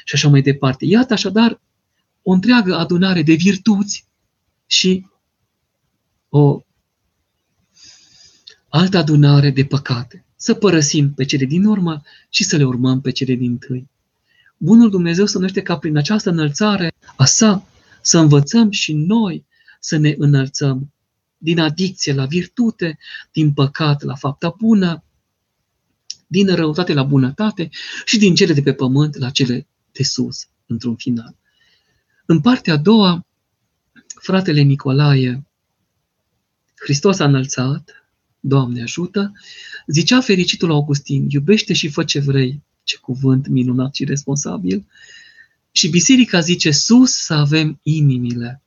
[0.04, 0.84] Și așa mai departe.
[0.84, 1.60] Iată așadar
[2.22, 4.06] o întreagă adunare de virtuți
[4.66, 5.06] și
[6.28, 6.64] o
[8.68, 13.10] altă adunare de păcate să părăsim pe cele din urmă și să le urmăm pe
[13.10, 13.88] cele din tâi.
[14.56, 17.66] Bunul Dumnezeu să numește ca prin această înălțare a sa
[18.02, 19.44] să învățăm și noi
[19.80, 20.92] să ne înălțăm
[21.38, 22.98] din adicție la virtute,
[23.32, 25.04] din păcat la fapta bună,
[26.26, 27.68] din răutate la bunătate
[28.04, 31.36] și din cele de pe pământ la cele de sus, într-un final.
[32.26, 33.26] În partea a doua,
[34.22, 35.46] fratele Nicolae,
[36.74, 38.05] Hristos a înălțat,
[38.46, 39.32] Doamne ajută,
[39.86, 44.86] zicea fericitul Augustin, iubește și fă ce vrei, ce cuvânt minunat și responsabil,
[45.72, 48.62] și biserica zice sus să avem inimile.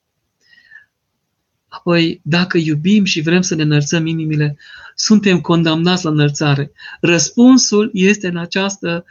[1.67, 4.57] Apoi, dacă iubim și vrem să ne înălțăm inimile,
[4.95, 6.71] suntem condamnați la înălțare.
[7.01, 9.05] Răspunsul este în această,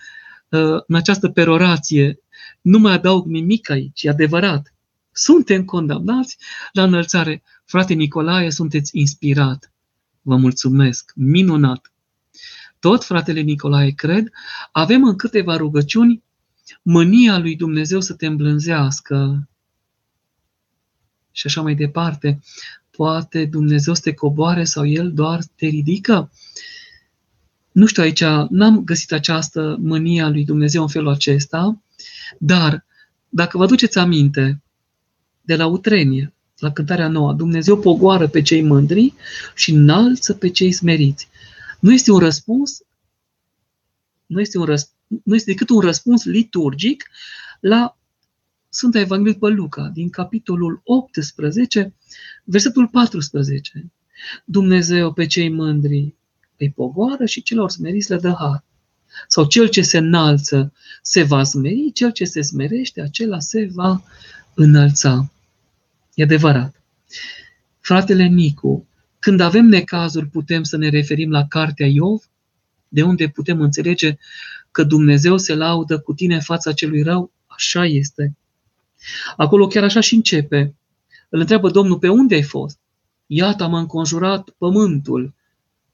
[0.49, 2.19] uh, în această perorație.
[2.61, 4.75] Nu mai adaug nimic aici, e adevărat.
[5.13, 6.37] Suntem condamnați
[6.73, 7.43] la înălțare.
[7.65, 9.73] Frate Nicolae, sunteți inspirat.
[10.29, 11.13] Vă mulțumesc.
[11.15, 11.93] Minunat.
[12.79, 14.31] Tot, fratele Nicolae, cred,
[14.73, 16.23] avem în câteva rugăciuni
[16.83, 19.49] mânia lui Dumnezeu să te îmblânzească.
[21.33, 22.41] Și așa mai departe.
[22.91, 26.31] Poate Dumnezeu să te coboare sau El doar te ridică?
[27.73, 31.83] Nu știu aici, n-am găsit această mânie a lui Dumnezeu în felul acesta,
[32.39, 32.85] dar
[33.29, 34.63] dacă vă duceți aminte
[35.41, 39.15] de la Utrenie, la cântarea nouă, Dumnezeu pogoară pe cei mândri
[39.55, 41.29] și înalță pe cei smeriți.
[41.81, 42.83] Nu este un răspuns,
[44.27, 47.05] nu este, un răspuns, nu este decât un răspuns liturgic
[47.61, 47.99] la
[48.69, 51.95] Sfânta Evanghelie pe Luca, din capitolul 18,
[52.45, 53.93] versetul 14.
[54.45, 56.15] Dumnezeu pe cei mândri
[56.57, 58.65] îi pogoară și celor smeriți le dă har.
[59.29, 64.03] Sau cel ce se înalță se va smeri, cel ce se smerește, acela se va
[64.55, 65.31] înălța.
[66.19, 66.83] E adevărat.
[67.81, 72.31] Fratele Nicu, când avem necazuri, putem să ne referim la cartea Iov,
[72.89, 74.17] de unde putem înțelege
[74.71, 77.33] că Dumnezeu se laudă cu tine în fața celui rău?
[77.47, 78.37] Așa este.
[79.37, 80.75] Acolo chiar așa și începe.
[81.29, 82.79] Îl întreabă Domnul, pe unde ai fost?
[83.27, 85.35] Iată, am înconjurat pământul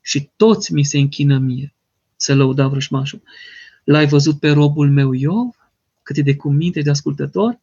[0.00, 1.74] și toți mi se închină mie.
[2.16, 3.22] Se lăuda vrășmașul.
[3.84, 5.70] L-ai văzut pe robul meu Iov?
[6.02, 7.62] Cât e de cuminte de ascultător?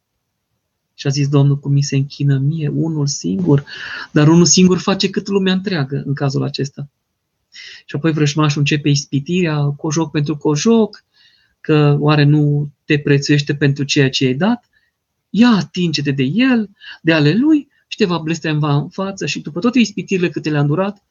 [1.02, 3.64] Și a zis Domnul, cum mi se închină mie, unul singur,
[4.12, 6.90] dar unul singur face cât lumea întreagă în cazul acesta.
[7.86, 11.04] Și apoi vrăjmașul începe ispitirea, cojoc pentru cojoc,
[11.62, 14.70] că oare nu te prețuiește pentru ceea ce ai dat?
[15.30, 16.70] Ia atinge-te de el,
[17.02, 20.62] de ale lui și te va blestema în față și după toate ispitirile câte le-a
[20.62, 21.04] îndurat,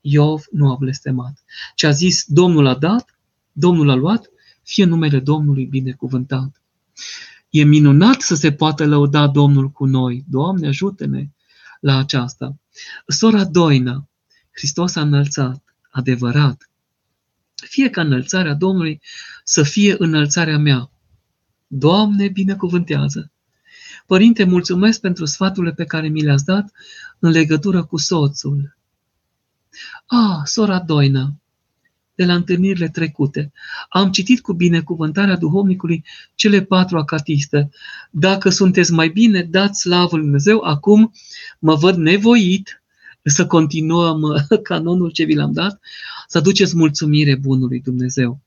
[0.00, 1.44] Iov nu a blestemat.
[1.74, 3.18] Ce a zis, Domnul a dat,
[3.52, 4.30] Domnul a luat,
[4.62, 6.62] fie numele Domnului binecuvântat.
[7.52, 10.24] E minunat să se poată lăuda Domnul cu noi.
[10.28, 11.28] Doamne, ajută-ne
[11.80, 12.56] la aceasta.
[13.06, 14.08] Sora Doina,
[14.50, 16.70] Hristos a înălțat, adevărat.
[17.54, 19.00] Fie ca înălțarea Domnului
[19.44, 20.90] să fie înălțarea mea.
[21.66, 23.30] Doamne, binecuvântează!
[24.06, 26.72] Părinte, mulțumesc pentru sfaturile pe care mi le-ați dat
[27.18, 28.76] în legătură cu soțul.
[30.06, 31.41] Ah, sora Doina,
[32.14, 33.52] de la întâlnirile trecute.
[33.88, 37.70] Am citit cu binecuvântarea duhovnicului cele patru acatiste.
[38.10, 40.60] Dacă sunteți mai bine, dați slavă lui Dumnezeu.
[40.60, 41.12] Acum
[41.58, 42.82] mă văd nevoit
[43.22, 44.20] să continuăm
[44.62, 45.80] canonul ce vi l-am dat,
[46.28, 48.40] să aduceți mulțumire bunului Dumnezeu.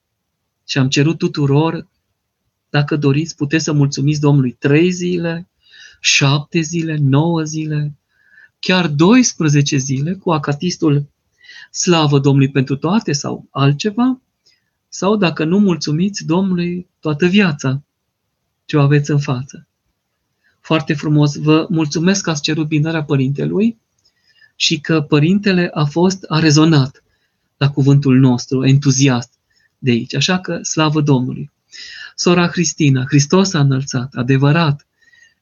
[0.68, 1.88] Și am cerut tuturor,
[2.70, 5.50] dacă doriți, puteți să mulțumiți Domnului trei zile,
[6.00, 7.98] șapte zile, nouă zile,
[8.60, 11.08] chiar 12 zile cu acatistul
[11.76, 14.22] slavă Domnului pentru toate sau altceva,
[14.90, 17.84] sau dacă nu mulțumiți Domnului toată viața
[18.66, 19.68] ce o aveți în față.
[20.60, 23.78] Foarte frumos, vă mulțumesc că ați cerut binarea Părintelui
[24.56, 27.04] și că Părintele a fost, a rezonat
[27.58, 29.34] la cuvântul nostru, entuziast
[29.78, 30.16] de aici.
[30.16, 31.52] Așa că slavă Domnului.
[32.16, 34.88] Sora Cristina, Hristos a înălțat, adevărat.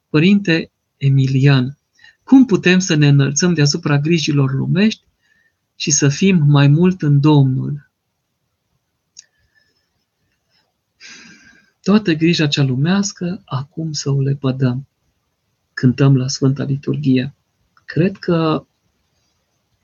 [0.08, 1.78] Părinte Emilian,
[2.22, 5.04] cum putem să ne înălțăm deasupra grijilor lumești
[5.84, 7.90] și să fim mai mult în Domnul.
[11.82, 14.86] Toată grija cea lumească, acum să o lepădăm.
[15.74, 17.34] Cântăm la Sfânta Liturghie.
[17.84, 18.66] Cred că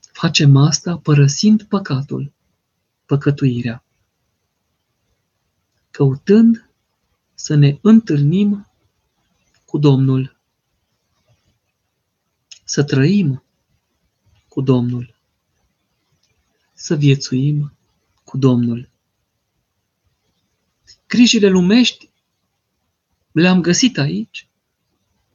[0.01, 2.33] facem asta părăsind păcatul,
[3.07, 3.85] păcătuirea,
[5.91, 6.71] căutând
[7.35, 8.67] să ne întâlnim
[9.65, 10.37] cu Domnul,
[12.65, 13.43] să trăim
[14.49, 15.20] cu Domnul
[16.81, 17.73] să viețuim
[18.25, 18.89] cu Domnul.
[21.07, 22.11] Grijile lumești
[23.33, 24.49] le-am găsit aici,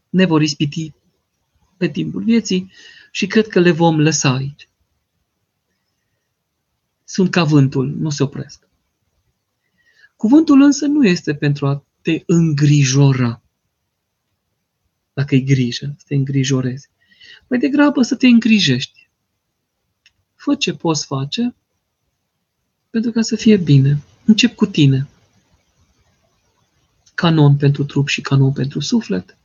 [0.10, 0.94] ne vor ispiti
[1.78, 2.72] pe timpul vieții
[3.12, 4.70] și cred că le vom lăsa aici.
[7.04, 8.68] Sunt ca vântul, nu se opresc.
[10.16, 13.42] Cuvântul însă nu este pentru a te îngrijora.
[15.14, 16.90] Dacă e grijă, să te îngrijorezi.
[17.48, 19.05] Mai degrabă să te îngrijești
[20.46, 21.56] Fă ce poți face
[22.90, 24.04] pentru ca să fie bine.
[24.26, 25.08] Încep cu tine.
[27.14, 29.38] Canon pentru trup și canon pentru suflet.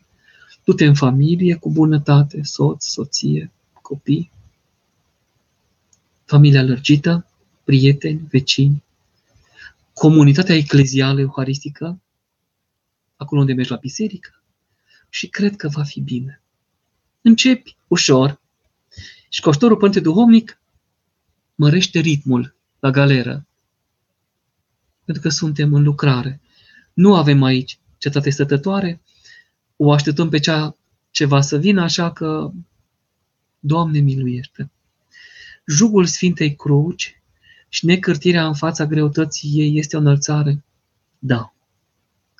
[0.64, 4.30] Du-te în familie cu bunătate, soț, soție, copii,
[6.24, 7.26] familia lărgită,
[7.64, 8.82] prieteni, vecini,
[9.92, 12.01] comunitatea eclezială euharistică,
[13.16, 14.42] acolo unde mergi la biserică
[15.09, 16.42] și cred că va fi bine.
[17.20, 18.40] Începi ușor,
[19.28, 20.55] Și coștorul Părinte Duhovnic
[21.61, 23.46] mărește ritmul la galeră.
[25.04, 26.40] Pentru că suntem în lucrare.
[26.92, 29.00] Nu avem aici cetate stătătoare,
[29.76, 30.76] o așteptăm pe cea
[31.11, 32.52] ce va să vină, așa că,
[33.58, 34.70] Doamne miluiește!
[35.66, 37.22] Jugul Sfintei Cruci
[37.68, 40.64] și necârtirea în fața greutății ei este o înălțare?
[41.18, 41.54] Da,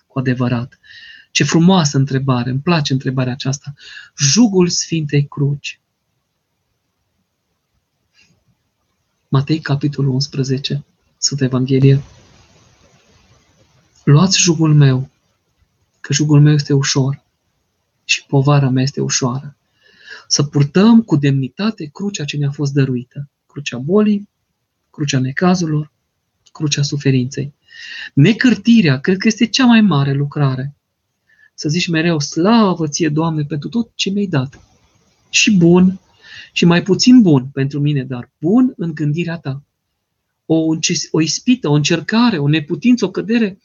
[0.07, 0.79] cu adevărat.
[1.31, 3.75] Ce frumoasă întrebare, îmi place întrebarea aceasta.
[4.17, 5.80] Jugul Sfintei Cruci.
[9.33, 10.85] Matei, capitolul 11,
[11.19, 12.03] Sfânta Evanghelie.
[14.05, 15.11] Luați jugul meu,
[16.01, 17.23] că jugul meu este ușor
[18.05, 19.57] și povara mea este ușoară.
[20.29, 23.29] Să purtăm cu demnitate crucea ce ne-a fost dăruită.
[23.47, 24.29] Crucea bolii,
[24.91, 25.93] crucea necazurilor,
[26.53, 27.55] crucea suferinței.
[28.15, 30.75] Necârtirea, cred că este cea mai mare lucrare.
[31.55, 34.61] Să zici mereu, slavă ție, Doamne, pentru tot ce mi-ai dat.
[35.29, 36.01] Și bun,
[36.53, 39.63] și mai puțin bun pentru mine, dar bun în gândirea ta.
[40.47, 40.77] O,
[41.11, 43.59] o ispită, o încercare, o neputință, o cădere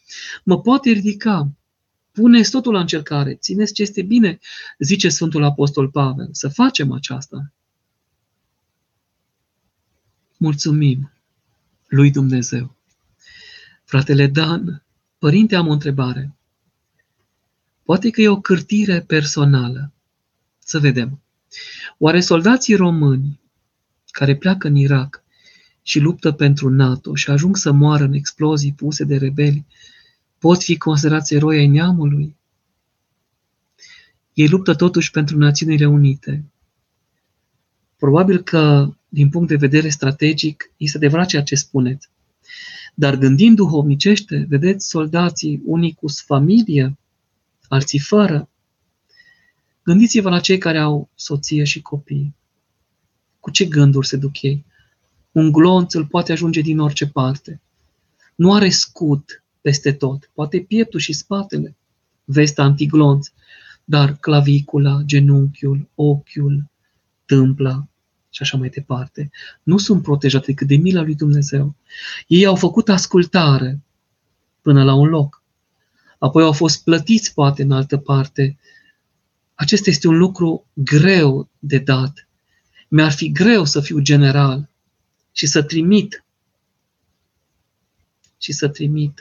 [0.44, 1.52] mă poate ridica.
[2.12, 4.40] Puneți totul la încercare, țineți ce este bine,
[4.80, 6.30] zice Sfântul Apostol Pavel.
[6.32, 7.52] Să facem aceasta.
[10.38, 11.12] Mulțumim
[11.88, 12.76] lui Dumnezeu.
[13.84, 14.84] Fratele Dan,
[15.18, 16.36] părinte, am o întrebare.
[17.84, 19.92] Poate că e o cârtire personală.
[20.60, 21.20] Să vedem.
[21.97, 23.39] Oare soldații români
[24.06, 25.24] care pleacă în Irak
[25.82, 29.66] și luptă pentru NATO și ajung să moară în explozii puse de rebeli,
[30.39, 32.36] pot fi considerați eroi ai neamului?
[34.34, 36.43] Ei luptă totuși pentru Națiunile Unite.
[37.97, 42.10] Probabil că, din punct de vedere strategic, este adevărat ceea ce spuneți.
[42.93, 46.97] Dar gândind duhovnicește, vedeți soldații, unii cu familie,
[47.68, 48.49] alții fără.
[49.86, 52.36] Gândiți-vă la cei care au soție și copii.
[53.40, 54.66] Cu ce gânduri se duc ei?
[55.32, 57.62] Un glonț îl poate ajunge din orice parte.
[58.36, 60.30] Nu are scut peste tot.
[60.34, 61.76] Poate pieptul și spatele,
[62.24, 63.28] vesta antiglonț,
[63.84, 66.70] dar clavicula, genunchiul, ochiul,
[67.26, 67.88] tâmpla
[68.30, 69.32] și așa mai departe,
[69.64, 71.76] nu sunt protejate decât de mila lui Dumnezeu.
[72.28, 73.82] Ei au făcut ascultare
[74.62, 75.44] până la un loc.
[76.20, 78.58] Apoi au fost plătiți poate în altă parte.
[79.56, 82.28] Acesta este un lucru greu de dat.
[82.88, 84.70] Mi-ar fi greu să fiu general
[85.32, 86.26] și să trimit
[88.38, 89.20] și să trimit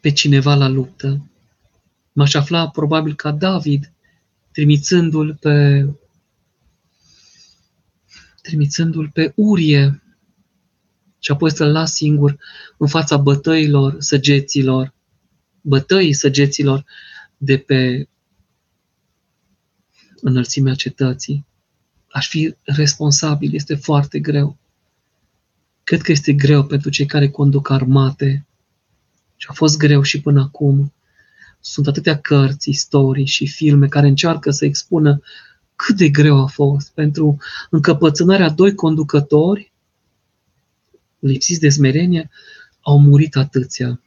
[0.00, 1.30] pe cineva la luptă.
[2.12, 3.92] M-aș afla probabil ca David,
[4.52, 5.86] trimițându-l pe
[8.42, 10.02] trimițându-l pe Urie
[11.18, 12.38] și apoi să-l las singur
[12.76, 14.94] în fața bătăilor, săgeților,
[15.66, 16.84] bătăii săgeților
[17.36, 18.08] de pe
[20.20, 21.46] înălțimea cetății.
[22.10, 24.56] Aș fi responsabil, este foarte greu.
[25.84, 28.46] Cred că este greu pentru cei care conduc armate
[29.36, 30.92] și a fost greu și până acum.
[31.60, 35.20] Sunt atâtea cărți, istorii și filme care încearcă să expună
[35.76, 37.36] cât de greu a fost pentru
[37.70, 39.72] încăpățânarea doi conducători
[41.18, 42.30] lipsiți de smerenie,
[42.80, 44.00] au murit atâția.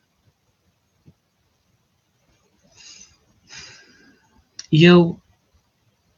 [4.69, 5.23] Eu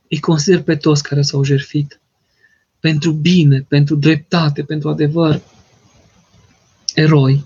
[0.10, 2.02] îi consider pe toți care s-au jertfit
[2.80, 5.42] pentru bine, pentru dreptate, pentru adevăr,
[6.94, 7.46] eroi.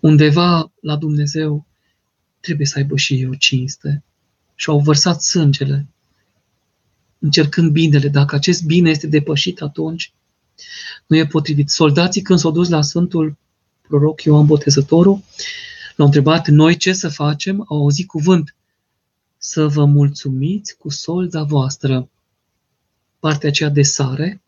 [0.00, 1.66] Undeva la Dumnezeu
[2.40, 4.02] trebuie să aibă și eu cinste.
[4.54, 5.86] Și au vărsat sângele,
[7.18, 8.08] încercând binele.
[8.08, 10.12] Dacă acest bine este depășit, atunci
[11.06, 11.70] nu e potrivit.
[11.70, 13.36] Soldații, când s-au dus la Sfântul
[13.82, 15.22] proroc Ioan Botezătorul,
[15.96, 17.64] l-au întrebat, noi ce să facem?
[17.68, 18.54] Au auzit cuvânt,
[19.48, 22.08] să vă mulțumiți cu solda voastră,
[23.18, 24.42] partea aceea de sare,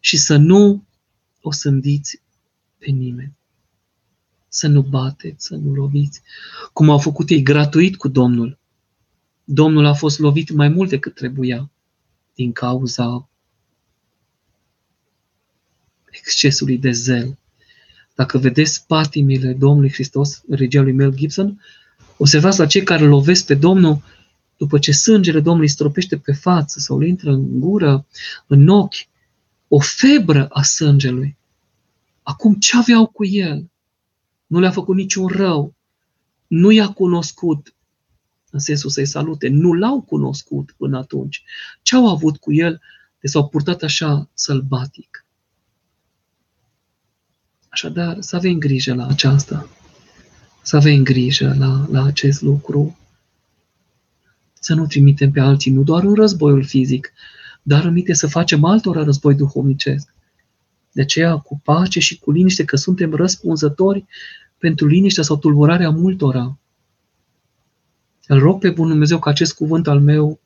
[0.00, 0.84] și să nu
[1.40, 2.20] o sândiți
[2.78, 3.36] pe nimeni.
[4.48, 6.20] Să nu bateți, să nu loviți,
[6.72, 8.58] cum au făcut ei gratuit cu Domnul.
[9.44, 11.70] Domnul a fost lovit mai mult decât trebuia
[12.34, 13.28] din cauza
[16.10, 17.38] excesului de zel.
[18.14, 21.62] Dacă vedeți patimile Domnului Hristos, regia lui Mel Gibson,
[22.16, 24.02] observați la cei care lovesc pe Domnul
[24.56, 28.06] după ce sângele Domnului stropește pe față sau îl intră în gură,
[28.46, 29.06] în ochi,
[29.68, 31.36] o febră a sângelui.
[32.22, 33.70] Acum ce aveau cu el?
[34.46, 35.74] Nu le-a făcut niciun rău.
[36.46, 37.74] Nu i-a cunoscut
[38.50, 39.48] în sensul să-i salute.
[39.48, 41.42] Nu l-au cunoscut până atunci.
[41.82, 42.80] Ce au avut cu el
[43.20, 45.24] de s-au purtat așa sălbatic?
[47.68, 49.68] Așadar, să avem grijă la aceasta.
[50.62, 52.98] Să avem grijă la, la acest lucru.
[54.66, 57.12] Să nu trimitem pe alții, nu doar în războiul fizic,
[57.62, 60.14] dar aminte să facem altora război duhovnicesc.
[60.92, 64.04] De aceea, cu pace și cu liniște, că suntem răspunzători
[64.58, 66.58] pentru liniștea sau tulburarea multora.
[68.26, 70.40] Îl rog pe Bun Dumnezeu ca acest cuvânt al meu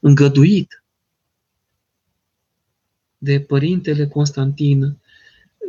[0.00, 0.84] îngăduit
[3.18, 4.96] de Părintele Constantin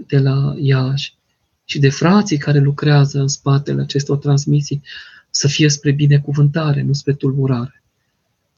[0.08, 1.18] de la Iași
[1.66, 4.82] și de frații care lucrează în spatele acestor transmisii
[5.30, 7.80] să fie spre binecuvântare, nu spre tulburare.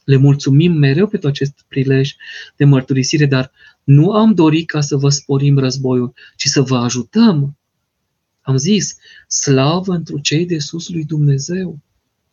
[0.07, 2.15] Le mulțumim mereu pentru acest prilej
[2.55, 3.51] de mărturisire, dar
[3.83, 7.57] nu am dorit ca să vă sporim războiul, ci să vă ajutăm.
[8.41, 8.97] Am zis,
[9.27, 11.79] slavă întru cei de sus lui Dumnezeu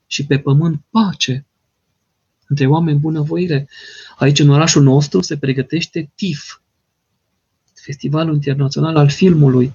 [0.06, 1.46] și pe pământ pace
[2.46, 3.68] între oameni bunăvoire.
[4.18, 6.60] Aici, în orașul nostru, se pregătește TIF,
[7.74, 9.72] Festivalul Internațional al Filmului.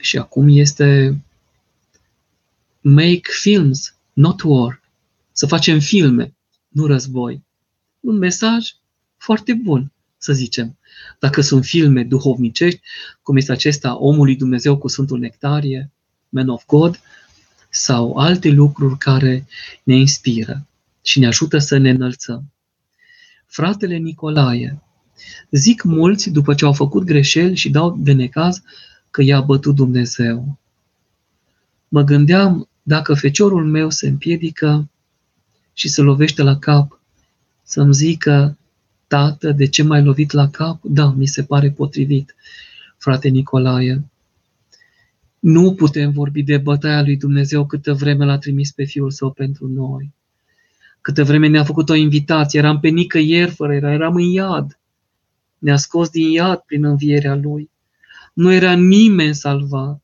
[0.00, 1.20] Și acum este
[2.80, 4.80] Make Films, Not War.
[5.32, 6.34] Să facem filme,
[6.72, 7.42] nu război.
[8.00, 8.70] Un mesaj
[9.16, 10.78] foarte bun, să zicem.
[11.18, 12.80] Dacă sunt filme duhovnicești,
[13.22, 15.90] cum este acesta Omului Dumnezeu cu Sfântul Nectarie,
[16.28, 17.00] Man of God,
[17.70, 19.46] sau alte lucruri care
[19.82, 20.66] ne inspiră
[21.02, 22.52] și ne ajută să ne înălțăm.
[23.46, 24.82] Fratele Nicolae,
[25.50, 28.62] zic mulți după ce au făcut greșeli și dau de necaz
[29.10, 30.58] că i-a bătut Dumnezeu.
[31.88, 34.88] Mă gândeam dacă feciorul meu se împiedică
[35.72, 37.00] și se lovește la cap,
[37.62, 38.56] să-mi zică,
[39.06, 40.80] tată, de ce m-ai lovit la cap?
[40.82, 42.34] Da, mi se pare potrivit,
[42.98, 44.04] frate Nicolae.
[45.38, 49.68] Nu putem vorbi de bătaia lui Dumnezeu câtă vreme l-a trimis pe Fiul Său pentru
[49.68, 50.12] noi.
[51.00, 54.78] Câtă vreme ne-a făcut o invitație, eram pe nicăieri fără era, eram în iad.
[55.58, 57.70] Ne-a scos din iad prin învierea Lui.
[58.32, 60.01] Nu era nimeni salvat.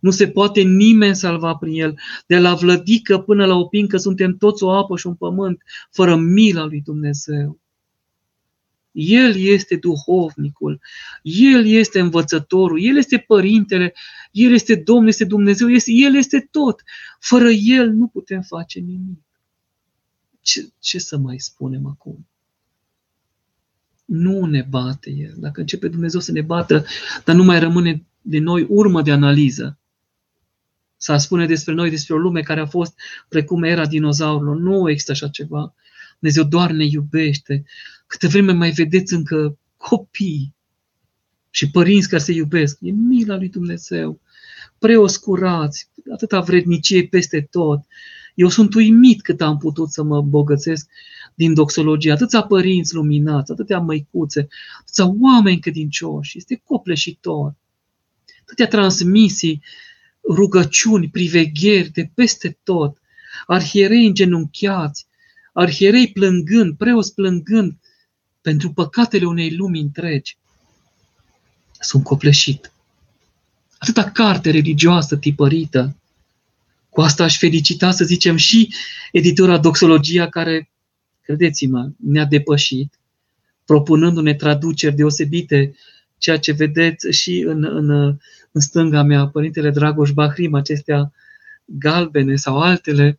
[0.00, 1.98] Nu se poate nimeni salva prin El.
[2.26, 6.64] De la vlădică până la opincă suntem toți o apă și un pământ, fără mila
[6.64, 7.60] lui Dumnezeu.
[8.92, 10.80] El este duhovnicul,
[11.22, 13.94] El este învățătorul, El este părintele,
[14.32, 16.82] El este Domnul, este Dumnezeu, este, El este tot.
[17.20, 19.22] Fără El nu putem face nimic.
[20.40, 22.26] Ce, ce să mai spunem acum?
[24.04, 25.34] Nu ne bate El.
[25.36, 26.84] Dacă începe Dumnezeu să ne bată,
[27.24, 29.78] dar nu mai rămâne de noi urmă de analiză.
[30.96, 32.94] Să spune despre noi, despre o lume care a fost
[33.28, 34.56] precum era dinozaurilor.
[34.56, 35.74] Nu există așa ceva.
[36.18, 37.64] Dumnezeu doar ne iubește.
[38.06, 40.54] Câte vreme mai vedeți încă copii
[41.50, 44.20] și părinți care se iubesc, e mila lui Dumnezeu.
[44.78, 47.80] Preoscurați, atâta vrednicie peste tot.
[48.34, 50.88] Eu sunt uimit cât am putut să mă bogățesc
[51.34, 52.12] din doxologie.
[52.12, 54.48] Atâția părinți luminați, atâtea măicuțe,
[54.80, 56.36] atâția oameni credincioși.
[56.36, 57.54] Este copleșitor.
[58.48, 59.62] Atâtea transmisii,
[60.28, 62.98] rugăciuni, privegheri de peste tot.
[63.46, 65.06] Arhierei îngenunchiați,
[65.52, 67.76] arhierei plângând, preoți plângând
[68.40, 70.36] pentru păcatele unei lumi întregi.
[71.80, 72.72] Sunt copleșit.
[73.78, 75.96] Atâta carte religioasă tipărită.
[76.88, 78.74] Cu asta aș felicita, să zicem, și
[79.12, 80.70] editura Doxologia, care,
[81.22, 82.98] credeți-mă, ne-a depășit,
[83.64, 85.74] propunându-ne traduceri deosebite,
[86.18, 88.18] ceea ce vedeți și în, în,
[88.58, 91.12] în stânga mea, Părintele Dragoș Bahrim, acestea
[91.64, 93.18] galbene sau altele,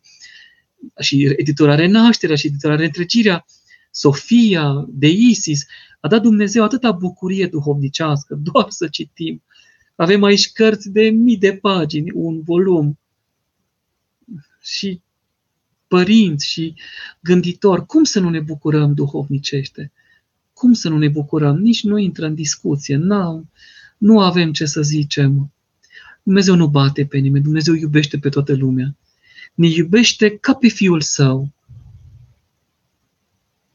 [1.00, 3.46] și editura Renașterea și editura Reîntregirea,
[3.90, 5.66] Sofia, de Isis,
[6.00, 9.42] a dat Dumnezeu atâta bucurie duhovnicească, doar să citim.
[9.94, 12.98] Avem aici cărți de mii de pagini, un volum.
[14.60, 15.00] Și
[15.86, 16.74] părinți și
[17.20, 19.92] gânditori, cum să nu ne bucurăm duhovnicește?
[20.52, 21.56] Cum să nu ne bucurăm?
[21.56, 23.48] Nici nu intră în discuție, nu,
[24.00, 25.52] nu avem ce să zicem.
[26.22, 28.96] Dumnezeu nu bate pe nimeni, Dumnezeu iubește pe toată lumea.
[29.54, 31.52] Ne iubește ca pe Fiul Său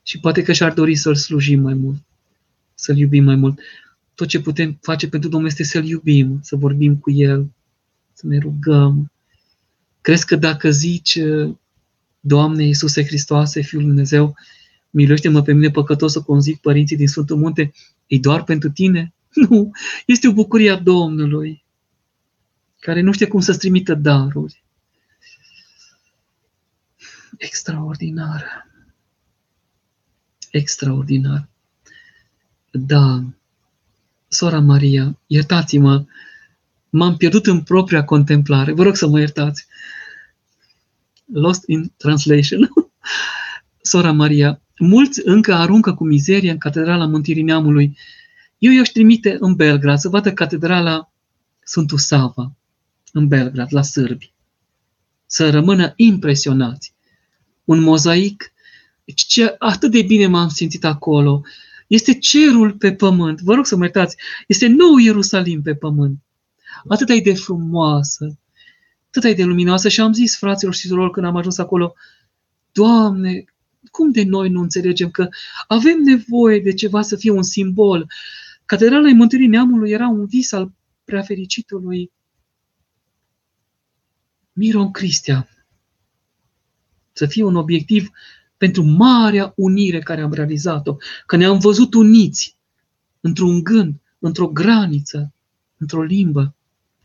[0.04, 2.04] și poate că și-ar dori să-L slujim mai mult,
[2.76, 3.60] să-L iubim mai mult.
[4.16, 7.52] Tot ce putem face pentru Domnul este să-L iubim, să vorbim cu El,
[8.14, 9.12] să ne rugăm.
[10.02, 11.20] Crezi că dacă zici,
[12.20, 14.36] Doamne Iisuse Hristoase, Fiul Lui Dumnezeu,
[14.90, 17.72] miluiește-mă pe mine păcătos să conzic părinții din Sfântul Munte,
[18.08, 19.14] e doar pentru tine?
[19.50, 19.72] Nu,
[20.06, 21.64] este o bucurie a Domnului,
[22.80, 24.64] care nu știe cum să-ți trimită daruri.
[27.38, 28.66] Extraordinar
[30.58, 31.48] extraordinar.
[32.72, 33.24] Da,
[34.28, 36.06] sora Maria, iertați-mă,
[36.90, 38.72] m-am pierdut în propria contemplare.
[38.72, 39.68] Vă rog să mă iertați.
[41.34, 42.70] Lost in translation.
[43.92, 47.98] Sora Maria, mulți încă aruncă cu mizerie în Catedrala Mântirii Neamului.
[48.58, 51.12] Eu i-aș trimite în Belgrad să vadă Catedrala
[51.64, 52.56] Sfântul Sava,
[53.12, 54.34] în Belgrad, la sârbi.
[55.26, 56.94] Să rămână impresionați.
[57.64, 58.54] un mozaic.
[59.06, 61.42] Deci ce, atât de bine m-am simțit acolo.
[61.88, 63.42] Este cerul pe pământ.
[63.42, 64.16] Vă rog să mă iertați.
[64.48, 66.20] Este nou Ierusalim pe pământ.
[66.88, 68.38] Atât e de frumoasă,
[69.08, 69.90] atât e de luminoasă.
[69.90, 71.94] Și am zis fraților și surorilor când am ajuns acolo,
[72.72, 73.46] Doamne,
[73.92, 75.28] cum de noi nu înțelegem că
[75.68, 78.08] avem nevoie de ceva să fie un simbol?
[78.66, 80.72] Catedrala Mântuirii Neamului era un vis al
[81.04, 82.12] preafericitului
[84.54, 85.50] Miron Cristia.
[87.12, 88.10] Să fie un obiectiv
[88.58, 90.96] pentru marea unire care am realizat-o,
[91.26, 92.58] că ne-am văzut uniți
[93.20, 95.34] într-un gând, într-o graniță,
[95.78, 96.56] într-o limbă,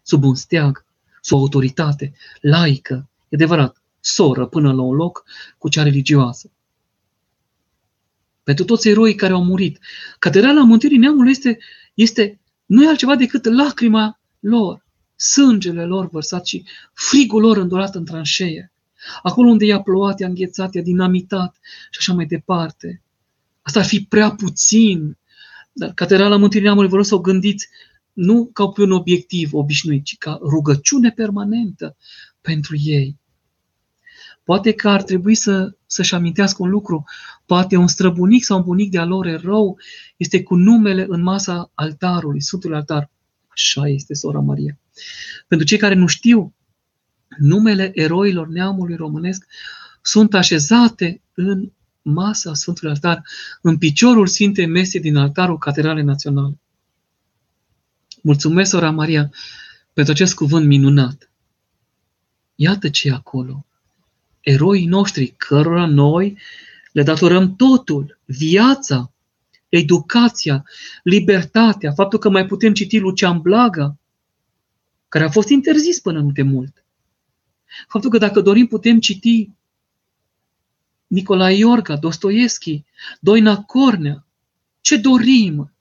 [0.02, 0.84] sub un steag,
[1.20, 5.24] sub o autoritate laică, e adevărat, soră până la un loc
[5.58, 6.50] cu cea religioasă.
[8.50, 9.78] Pentru toți eroii care au murit.
[10.18, 11.58] Catedrala Mântuirii Neamului este,
[11.94, 14.86] este nu e altceva decât lacrima lor,
[15.16, 18.72] sângele lor vărsat și frigul lor îndurat în tranșee.
[19.22, 21.56] Acolo unde i-a plouat, i-a înghețat, i-a dinamitat
[21.90, 23.02] și așa mai departe.
[23.62, 25.18] Asta ar fi prea puțin.
[25.72, 27.68] Dar Catedrala Mântuirii Neamului, vă rog să o gândiți
[28.12, 31.96] nu ca pe un obiectiv obișnuit, ci ca rugăciune permanentă
[32.40, 33.19] pentru ei.
[34.44, 37.04] Poate că ar trebui să, să-și amintească un lucru.
[37.46, 39.78] Poate un străbunic sau un bunic de-a lor erou
[40.16, 43.10] este cu numele în masa altarului, Sfântul Altar.
[43.48, 44.78] Așa este, sora Maria.
[45.48, 46.54] Pentru cei care nu știu,
[47.38, 49.46] numele eroilor neamului românesc
[50.02, 51.72] sunt așezate în
[52.02, 53.22] masa Sfântului Altar,
[53.62, 56.60] în piciorul Sfintei Mese din altarul Catedralei Naționale.
[58.22, 59.30] Mulțumesc, sora Maria,
[59.92, 61.30] pentru acest cuvânt minunat.
[62.54, 63.66] Iată ce e acolo.
[64.40, 66.38] Eroii noștri, cărora noi
[66.92, 69.12] le datorăm totul, viața,
[69.68, 70.64] educația,
[71.02, 73.96] libertatea, faptul că mai putem citi Lucian Blaga,
[75.08, 76.84] care a fost interzis până nu de mult.
[77.88, 79.50] Faptul că dacă dorim putem citi
[81.06, 82.84] Nicolae Iorga, Dostoevski,
[83.20, 84.26] Doina Cornea,
[84.80, 85.72] ce dorim,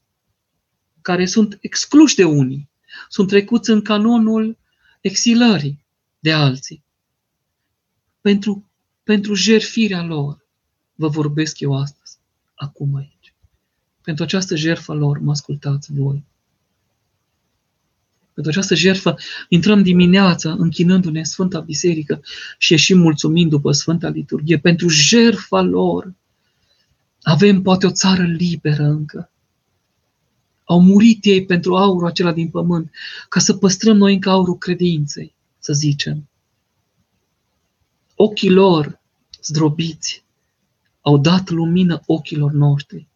[1.02, 2.68] care sunt excluși de unii,
[3.08, 4.58] sunt trecuți în canonul
[5.00, 5.84] exilării
[6.18, 6.84] de alții.
[8.20, 8.70] Pentru,
[9.02, 10.46] pentru jerfirea lor
[10.94, 12.18] vă vorbesc eu astăzi,
[12.54, 13.34] acum aici.
[14.02, 16.24] Pentru această jertfă lor mă ascultați voi.
[18.34, 19.16] Pentru această jertfă
[19.48, 22.20] intrăm dimineața închinându-ne în Sfânta Biserică
[22.58, 24.58] și ieșim mulțumind după Sfânta Liturghie.
[24.58, 26.14] Pentru jertfa lor
[27.22, 29.30] avem poate o țară liberă încă.
[30.64, 32.90] Au murit ei pentru aurul acela din pământ,
[33.28, 36.29] ca să păstrăm noi încă aurul credinței, să zicem.
[38.22, 39.00] Ochii lor
[39.42, 40.24] zdrobiți
[41.00, 43.08] au dat lumină ochilor noștri.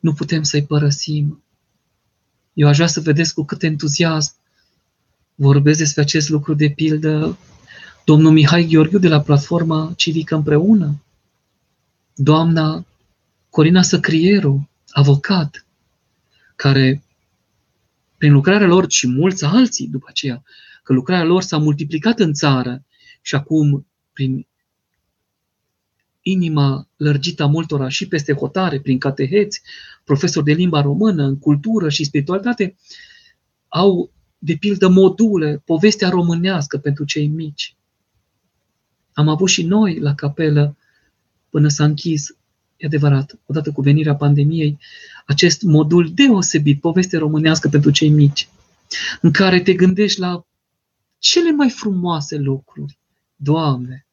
[0.00, 1.42] Nu putem să-i părăsim.
[2.52, 4.34] Eu aș vrea să vedeți cu cât entuziasm
[5.34, 7.38] vorbesc despre acest lucru de pildă
[8.04, 11.02] domnul Mihai Gheorghiu de la platforma Civică Împreună,
[12.14, 12.86] doamna
[13.50, 15.66] Corina Săcrieru, avocat,
[16.56, 17.02] care
[18.16, 20.42] prin lucrarea lor și mulți alții după aceea,
[20.82, 22.82] că lucrarea lor s-a multiplicat în țară
[23.22, 23.87] și acum
[24.18, 24.46] prin
[26.22, 29.62] inima lărgită a multora și peste hotare, prin cateheți,
[30.04, 32.76] profesori de limba română, în cultură și spiritualitate,
[33.68, 37.76] au, de pildă, module, povestea românească pentru cei mici.
[39.12, 40.76] Am avut și noi la capelă,
[41.50, 42.28] până s-a închis,
[42.76, 44.78] e adevărat, odată cu venirea pandemiei,
[45.26, 48.48] acest modul deosebit, poveste românească pentru cei mici,
[49.20, 50.46] în care te gândești la
[51.18, 52.98] cele mai frumoase lucruri.
[53.36, 54.07] Doamne!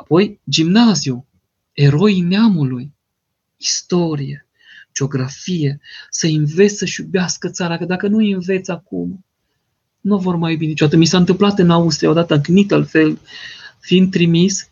[0.00, 1.26] Apoi, gimnaziu,
[1.72, 2.92] eroii neamului,
[3.56, 4.46] istorie,
[4.94, 5.80] geografie,
[6.10, 9.24] să înveți să-și iubească țara, că dacă nu înveți acum,
[10.00, 10.96] nu vor mai iubi niciodată.
[10.96, 13.18] Mi s-a întâmplat în Austria, odată în Knittelfeld,
[13.80, 14.70] fiind trimis,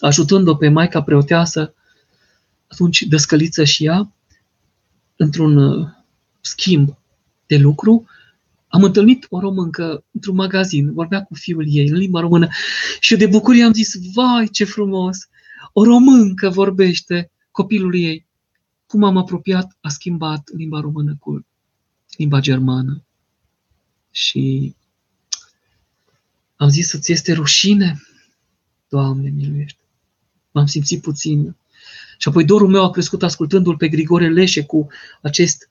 [0.00, 1.74] ajutând-o pe maica preoteasă,
[2.66, 4.12] atunci dăscăliță și ea,
[5.16, 5.88] într-un uh,
[6.40, 6.98] schimb
[7.46, 8.06] de lucru,
[8.70, 12.48] am întâlnit o româncă într-un magazin, vorbea cu fiul ei în limba română
[13.00, 15.28] și eu de bucurie am zis, vai ce frumos,
[15.72, 18.26] o româncă vorbește copilului ei.
[18.86, 21.46] Cum am apropiat, a schimbat limba română cu
[22.16, 23.02] limba germană.
[24.10, 24.74] Și
[26.56, 28.02] am zis să-ți este rușine?
[28.88, 29.80] Doamne, miluiește.
[30.50, 31.56] M-am simțit puțin.
[32.18, 34.86] Și apoi dorul meu a crescut ascultându-l pe Grigore Leșe cu
[35.22, 35.69] acest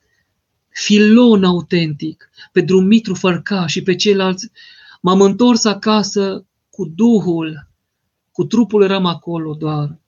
[0.84, 4.50] filon autentic, pe Dumitru Fărca și pe ceilalți.
[5.00, 7.68] M-am întors acasă cu Duhul,
[8.32, 9.98] cu trupul eram acolo doar,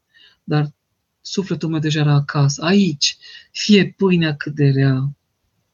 [0.44, 0.72] dar
[1.20, 2.62] sufletul meu deja era acasă.
[2.62, 3.16] Aici,
[3.50, 5.10] fie pâinea cât de rea,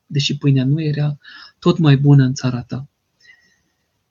[0.07, 1.18] deși pâinea nu era,
[1.59, 2.88] tot mai bună în țara ta.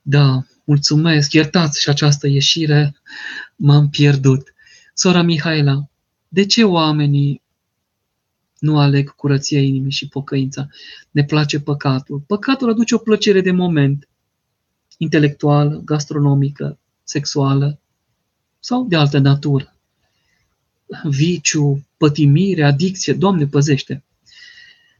[0.02, 2.96] Da, mulțumesc, iertați și această ieșire,
[3.56, 4.54] m-am pierdut.
[4.94, 5.90] Sora Mihaela,
[6.28, 7.42] de ce oamenii
[8.60, 10.68] nu aleg curăția inimii și pocăința?
[11.12, 12.20] Ne place păcatul.
[12.20, 14.08] Păcatul aduce o plăcere de moment,
[14.98, 17.80] intelectuală, gastronomică, sexuală
[18.60, 19.76] sau de altă natură.
[21.04, 24.04] Viciu, pătimire, adicție, Doamne păzește.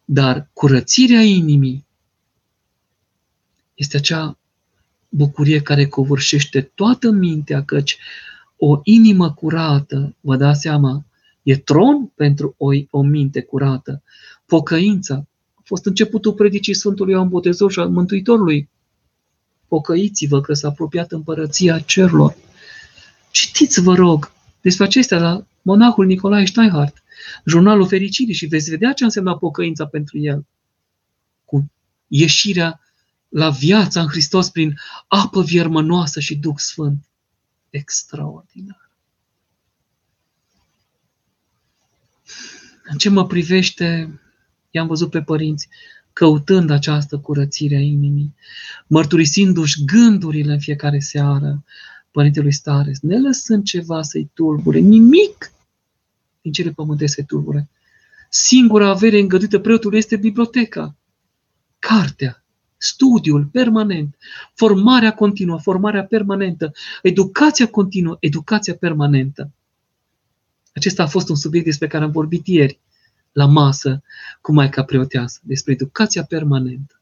[0.06, 1.86] Dar curățirea inimii
[3.74, 4.38] este acea
[5.10, 7.98] bucurie care covârșește toată mintea, căci
[8.58, 11.06] o inimă curată, vă dați seama,
[11.48, 14.04] e tron pentru o, o minte curată.
[14.46, 18.70] Pocăința a fost începutul predicii Sfântului Ioan Botezor și al Mântuitorului.
[19.68, 22.36] Pocăiți-vă că s-a apropiat împărăția cerurilor.
[23.32, 24.32] Citiți, vă rog,
[24.62, 27.04] despre acestea la monahul Nicolae Steinhardt,
[27.46, 30.46] jurnalul fericirii și veți vedea ce înseamnă pocăința pentru el.
[31.46, 31.72] Cu
[32.08, 32.80] ieșirea
[33.30, 37.10] la viața în Hristos prin apă viermănoasă și Duh Sfânt.
[37.70, 38.87] Extraordinar.
[42.90, 44.20] În ce mă privește,
[44.72, 45.68] i-am văzut pe părinți
[46.14, 48.36] căutând această curățire a inimii,
[48.88, 51.64] mărturisindu-și gândurile în fiecare seară
[52.12, 55.52] Părintelui Stares, ne lăsând ceva să-i tulbure, nimic
[56.42, 57.70] din cele pământești să-i tulbure.
[58.30, 60.96] Singura avere îngăduită preotului este biblioteca,
[61.80, 62.44] cartea,
[62.78, 64.16] studiul permanent,
[64.54, 66.72] formarea continuă, formarea permanentă,
[67.02, 69.52] educația continuă, educația permanentă.
[70.78, 72.80] Acesta a fost un subiect despre care am vorbit ieri
[73.32, 74.04] la masă
[74.42, 77.02] cu Maica Preoteasă, despre educația permanentă.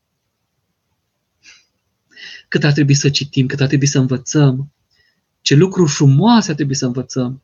[2.48, 4.72] Cât ar trebui să citim, cât ar trebui să învățăm,
[5.42, 7.44] ce lucruri frumoase ar trebui să învățăm,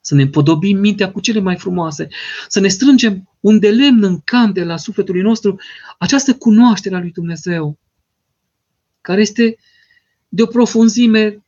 [0.00, 2.08] să ne împodobim mintea cu cele mai frumoase,
[2.48, 5.60] să ne strângem un de lemn în candela sufletului nostru,
[5.98, 7.78] această cunoaștere a lui Dumnezeu,
[9.00, 9.56] care este
[10.28, 11.44] de o profunzime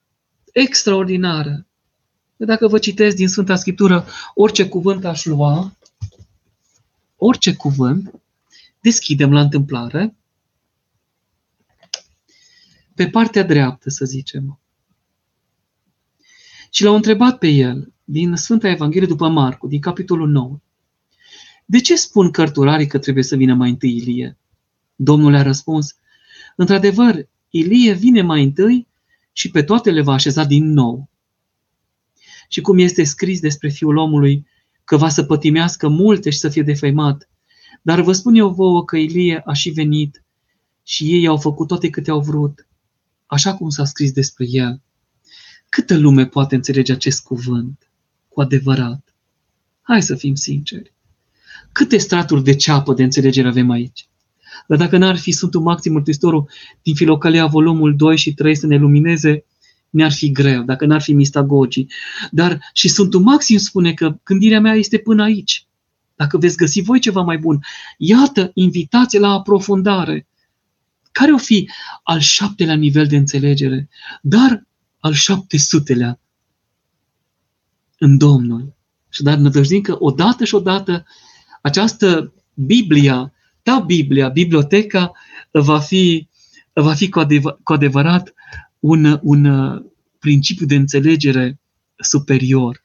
[0.53, 1.66] extraordinară.
[2.37, 5.77] Dacă vă citesc din Sfânta Scriptură orice cuvânt aș lua,
[7.17, 8.21] orice cuvânt,
[8.81, 10.17] deschidem la întâmplare,
[12.95, 14.61] pe partea dreaptă, să zicem.
[16.71, 20.61] Și l-au întrebat pe el, din Sfânta Evanghelie după Marcu, din capitolul 9.
[21.65, 24.39] De ce spun cărturarii că trebuie să vină mai întâi Ilie?
[24.95, 25.95] Domnul a răspuns,
[26.57, 28.89] într-adevăr, Ilie vine mai întâi
[29.33, 31.09] și pe toate le va așeza din nou.
[32.49, 34.47] Și cum este scris despre Fiul omului,
[34.85, 37.31] că va să pătimească multe și să fie defăimat.
[37.83, 40.25] Dar vă spun eu vouă că Ilie a și venit
[40.83, 42.69] și ei au făcut toate câte au vrut,
[43.27, 44.81] așa cum s-a scris despre el.
[45.69, 47.87] Câtă lume poate înțelege acest cuvânt?
[48.37, 49.15] cu adevărat.
[49.83, 50.93] Hai să fim sinceri.
[51.73, 54.09] Câte straturi de ceapă de înțelegere avem aici?
[54.67, 56.49] Dar dacă n-ar fi Sfântul Maxim Mărturisitorul
[56.83, 59.45] din Filocalia volumul 2 și 3 să ne lumineze,
[59.97, 61.91] mi-ar fi greu, dacă n-ar fi mistagogii.
[62.31, 65.67] Dar și Sfântul Maxim spune că gândirea mea este până aici.
[66.17, 67.61] Dacă veți găsi voi ceva mai bun,
[67.99, 70.27] iată invitație la aprofundare.
[71.13, 71.69] Care o fi
[72.03, 73.89] al șaptelea nivel de înțelegere,
[74.23, 74.67] dar
[74.99, 76.21] al șaptesutelea
[77.99, 78.75] în Domnul.
[79.09, 81.07] Și dar nădăjdim că odată și odată
[81.63, 83.33] această Biblia,
[83.63, 85.13] ta Biblia, biblioteca,
[85.51, 86.29] va fi,
[86.73, 88.35] va fi cu, adevăr, cu adevărat
[88.87, 89.85] un, un uh,
[90.19, 91.61] principiu de înțelegere
[91.97, 92.85] superior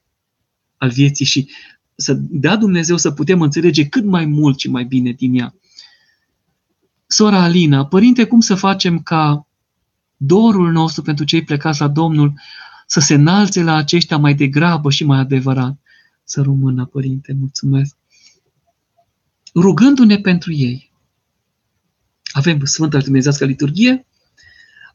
[0.78, 1.50] al vieții și
[1.96, 5.56] să dea Dumnezeu să putem înțelege cât mai mult și mai bine din ea.
[7.08, 9.48] Sora Alina, părinte, cum să facem ca
[10.18, 12.34] dorul nostru pentru cei plecați la Domnul
[12.88, 15.80] să se înalțe la aceștia mai degrabă și mai adevărat.
[16.24, 17.96] Să rămână, Părinte, mulțumesc.
[19.56, 20.92] Rugându-ne pentru ei.
[22.32, 24.06] Avem Sfânta Dumnezească Liturghie,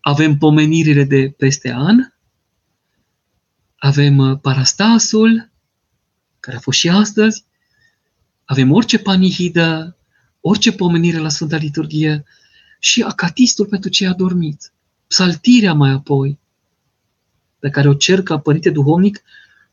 [0.07, 1.97] avem pomenirile de peste an,
[3.77, 5.51] avem uh, parastasul,
[6.41, 7.45] care a fost și astăzi,
[8.45, 9.97] avem orice panihidă,
[10.41, 12.25] orice pomenire la Sfânta Liturghie
[12.79, 14.73] și acatistul pentru cei adormiți,
[15.07, 16.39] psaltirea mai apoi,
[17.59, 19.23] pe care o cer ca părinte duhovnic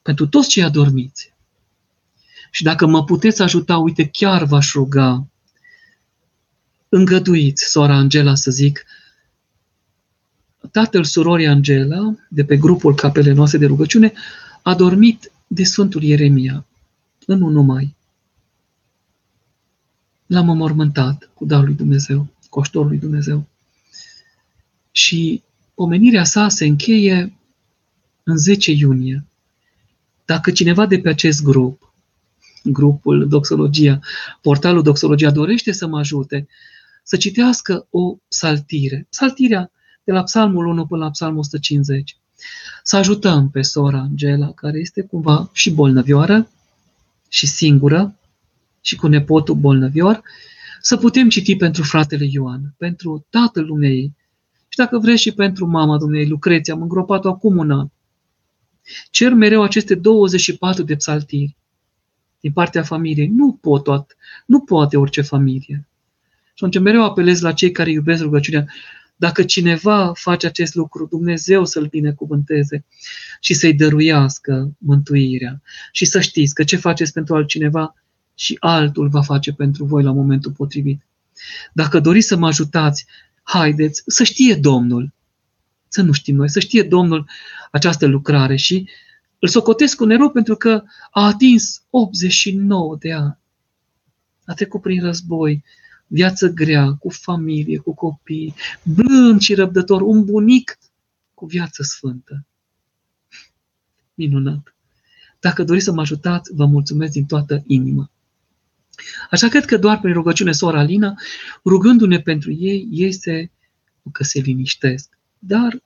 [0.02, 1.34] pentru toți cei adormiți.
[2.52, 5.28] Și dacă mă puteți ajuta, uite, chiar v-aș ruga,
[6.90, 8.86] îngăduiți, sora Angela, să zic,
[10.74, 14.14] tatăl surorii Angela, de pe grupul capele noastre de rugăciune,
[14.62, 16.66] a dormit de Sfântul Ieremia,
[17.26, 17.96] în un numai.
[20.26, 23.48] L-am înmormântat cu darul lui Dumnezeu, cu ajutorul lui Dumnezeu.
[24.92, 25.44] Și
[25.74, 27.34] pomenirea sa se încheie
[28.24, 29.26] în 10 iunie,
[30.26, 31.94] dacă cineva de pe acest grup,
[32.64, 34.00] grupul Doxologia,
[34.42, 36.48] portalul Doxologia dorește să mă ajute
[37.04, 39.72] să citească o saltire, saltirea
[40.04, 42.18] de la Psalmul 1 până la Psalmul 150,
[42.84, 46.50] să ajutăm pe sora Angela, care este cumva și bolnăvioară
[47.30, 48.16] și singură
[48.82, 50.22] și cu nepotul bolnăvior,
[50.82, 54.16] să putem citi pentru fratele Ioan, pentru tatăl lumei
[54.68, 57.88] și dacă vreți și pentru mama dumnei Lucreția, am îngropat-o acum un an.
[59.12, 61.56] Cer mereu aceste 24 de psaltiri
[62.40, 63.28] din partea familiei.
[63.28, 65.88] Nu pot tot, nu poate orice familie.
[66.54, 68.66] Și atunci mereu apelez la cei care iubesc rugăciunea.
[69.16, 72.86] Dacă cineva face acest lucru, Dumnezeu să-l binecuvânteze
[73.40, 75.62] și să-i dăruiască mântuirea.
[75.92, 77.96] Și să știți că ce faceți pentru altcineva
[78.36, 81.06] și altul va face pentru voi la momentul potrivit.
[81.74, 83.06] Dacă doriți să mă ajutați,
[83.44, 85.14] haideți să știe Domnul,
[85.88, 87.30] să nu știm noi, să știe Domnul
[87.72, 88.90] această lucrare și
[89.40, 93.38] îl socotesc un erou pentru că a atins 89 de ani.
[94.46, 95.64] A trecut prin război,
[96.14, 98.54] viață grea, cu familie, cu copii,
[98.84, 100.78] blând și răbdător, un bunic
[101.34, 102.46] cu viață sfântă.
[104.14, 104.76] Minunat!
[105.40, 108.12] Dacă doriți să mă ajutați, vă mulțumesc din toată inima.
[109.30, 111.16] Așa cred că doar prin rugăciune sora Alina,
[111.66, 113.52] rugându-ne pentru ei, este
[114.12, 115.18] că se liniștesc.
[115.40, 115.82] Dar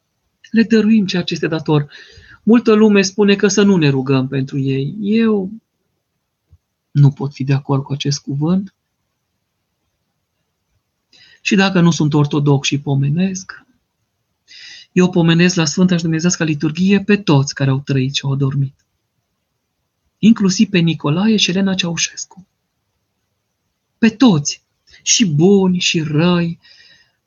[0.51, 1.87] le dăruim ceea ce este dator.
[2.43, 4.95] Multă lume spune că să nu ne rugăm pentru ei.
[5.01, 5.51] Eu
[6.91, 8.75] nu pot fi de acord cu acest cuvânt.
[11.47, 13.65] Și dacă nu sunt ortodox și pomenesc,
[14.91, 18.85] eu pomenesc la Sfânta și Dumnezească liturghie pe toți care au trăit și au dormit.
[20.17, 22.47] Inclusiv pe Nicolae și Elena Ceaușescu.
[23.97, 24.63] Pe toți,
[25.01, 26.59] și buni și răi,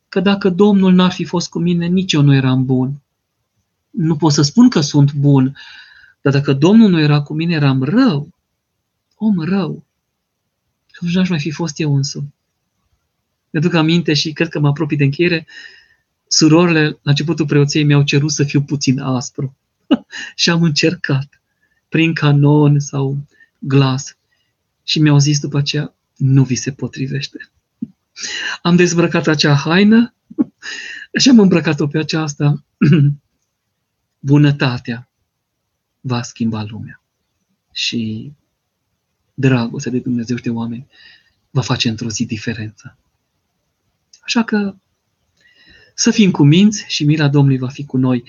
[0.09, 3.01] că dacă Domnul n-ar fi fost cu mine, nici eu nu eram bun.
[3.91, 5.57] Nu pot să spun că sunt bun,
[6.21, 8.29] dar dacă Domnul nu era cu mine, eram rău,
[9.15, 9.85] om rău.
[10.93, 12.35] Și nu aș mai fi fost eu însumi.
[13.51, 15.47] Mi-aduc aminte și cred că mă apropii de încheiere,
[16.27, 19.57] surorile la începutul preoției mi-au cerut să fiu puțin aspru.
[20.35, 21.43] și am încercat,
[21.89, 23.27] prin canon sau
[23.59, 24.17] glas.
[24.83, 27.51] Și mi-au zis după aceea, nu vi se potrivește.
[28.63, 30.15] Am dezbrăcat acea haină
[31.21, 32.65] și am îmbrăcat-o pe aceasta.
[34.19, 35.11] Bunătatea
[36.01, 37.03] va schimba lumea.
[37.73, 38.33] Și
[39.35, 40.87] dragostea de Dumnezeu și de oameni
[41.51, 42.99] va face într-o zi diferența.
[44.21, 44.75] Așa că
[45.95, 48.25] să fim cu minți și mila Domnului va fi cu noi.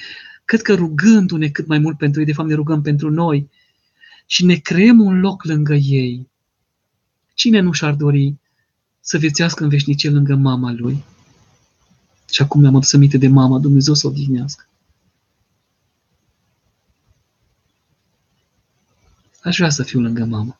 [0.45, 3.49] Cred că rugându-ne cât mai mult pentru ei, de fapt ne rugăm pentru noi
[4.25, 6.29] și ne creăm un loc lângă ei.
[7.33, 8.35] Cine nu și-ar dori
[8.99, 11.03] să viețească în veșnicie lângă mama lui?
[12.31, 14.65] Și acum mi-am adus aminte de mama, Dumnezeu să o odihnească.
[19.43, 20.59] Aș vrea să fiu lângă mama,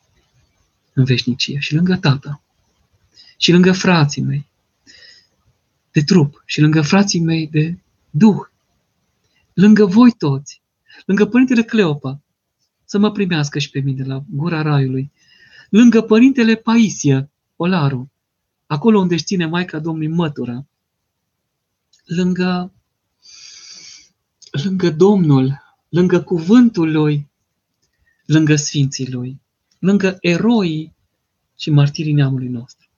[0.92, 2.42] în veșnicie, și lângă tata,
[3.36, 4.46] și lângă frații mei,
[5.92, 7.78] de trup, și lângă frații mei de
[8.10, 8.46] duh,
[9.52, 10.62] lângă voi toți,
[11.06, 12.20] lângă Părintele Cleopa,
[12.84, 15.12] să mă primească și pe mine la gura raiului,
[15.70, 18.10] lângă Părintele Paisia, Olaru,
[18.66, 20.66] acolo unde își ține Maica Domnului mătura,
[22.04, 22.72] lângă,
[24.50, 27.30] lângă Domnul, lângă cuvântul Lui,
[28.26, 29.40] lângă Sfinții Lui,
[29.78, 30.94] lângă eroii
[31.58, 32.88] și martirii neamului nostru.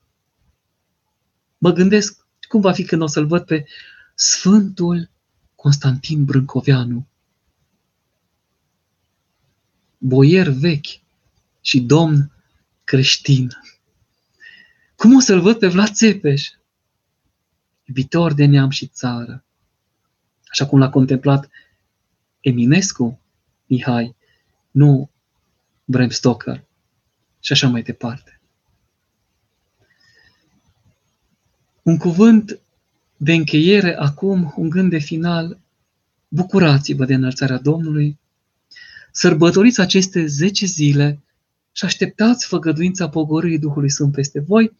[1.58, 3.66] Mă gândesc cum va fi când o să-l văd pe
[4.14, 5.10] Sfântul
[5.54, 7.06] Constantin Brâncoveanu,
[9.98, 11.00] boier vechi
[11.60, 12.32] și domn
[12.84, 13.48] creștin.
[14.96, 16.50] Cum o să-l văd pe Vlad Țepeș,
[17.84, 19.44] iubitor de neam și țară,
[20.48, 21.50] așa cum l-a contemplat
[22.40, 23.20] Eminescu
[23.66, 24.16] Mihai,
[24.70, 25.10] nu
[25.84, 26.64] Bram Stoker
[27.40, 28.33] și așa mai departe.
[31.84, 32.60] Un cuvânt
[33.16, 35.60] de încheiere acum, un gând de final,
[36.28, 38.18] bucurați-vă de înălțarea Domnului,
[39.12, 41.22] sărbătoriți aceste 10 zile
[41.72, 44.72] și așteptați făgăduința pogorârii Duhului Sfânt peste voi,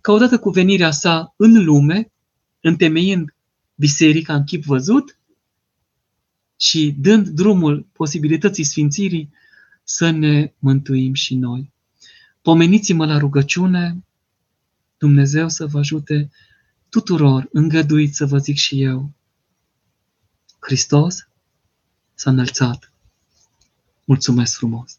[0.00, 2.12] ca odată cu venirea sa în lume,
[2.60, 3.34] întemeind
[3.74, 5.18] biserica în chip văzut
[6.56, 9.30] și dând drumul posibilității sfințirii,
[9.82, 11.72] să ne mântuim și noi.
[12.42, 14.04] Pomeniți-mă la rugăciune,
[15.04, 16.30] Dumnezeu să vă ajute
[16.88, 19.12] tuturor, îngăduiți să vă zic și eu.
[20.58, 21.28] Hristos
[22.14, 22.92] s-a înălțat.
[24.04, 24.98] Mulțumesc frumos!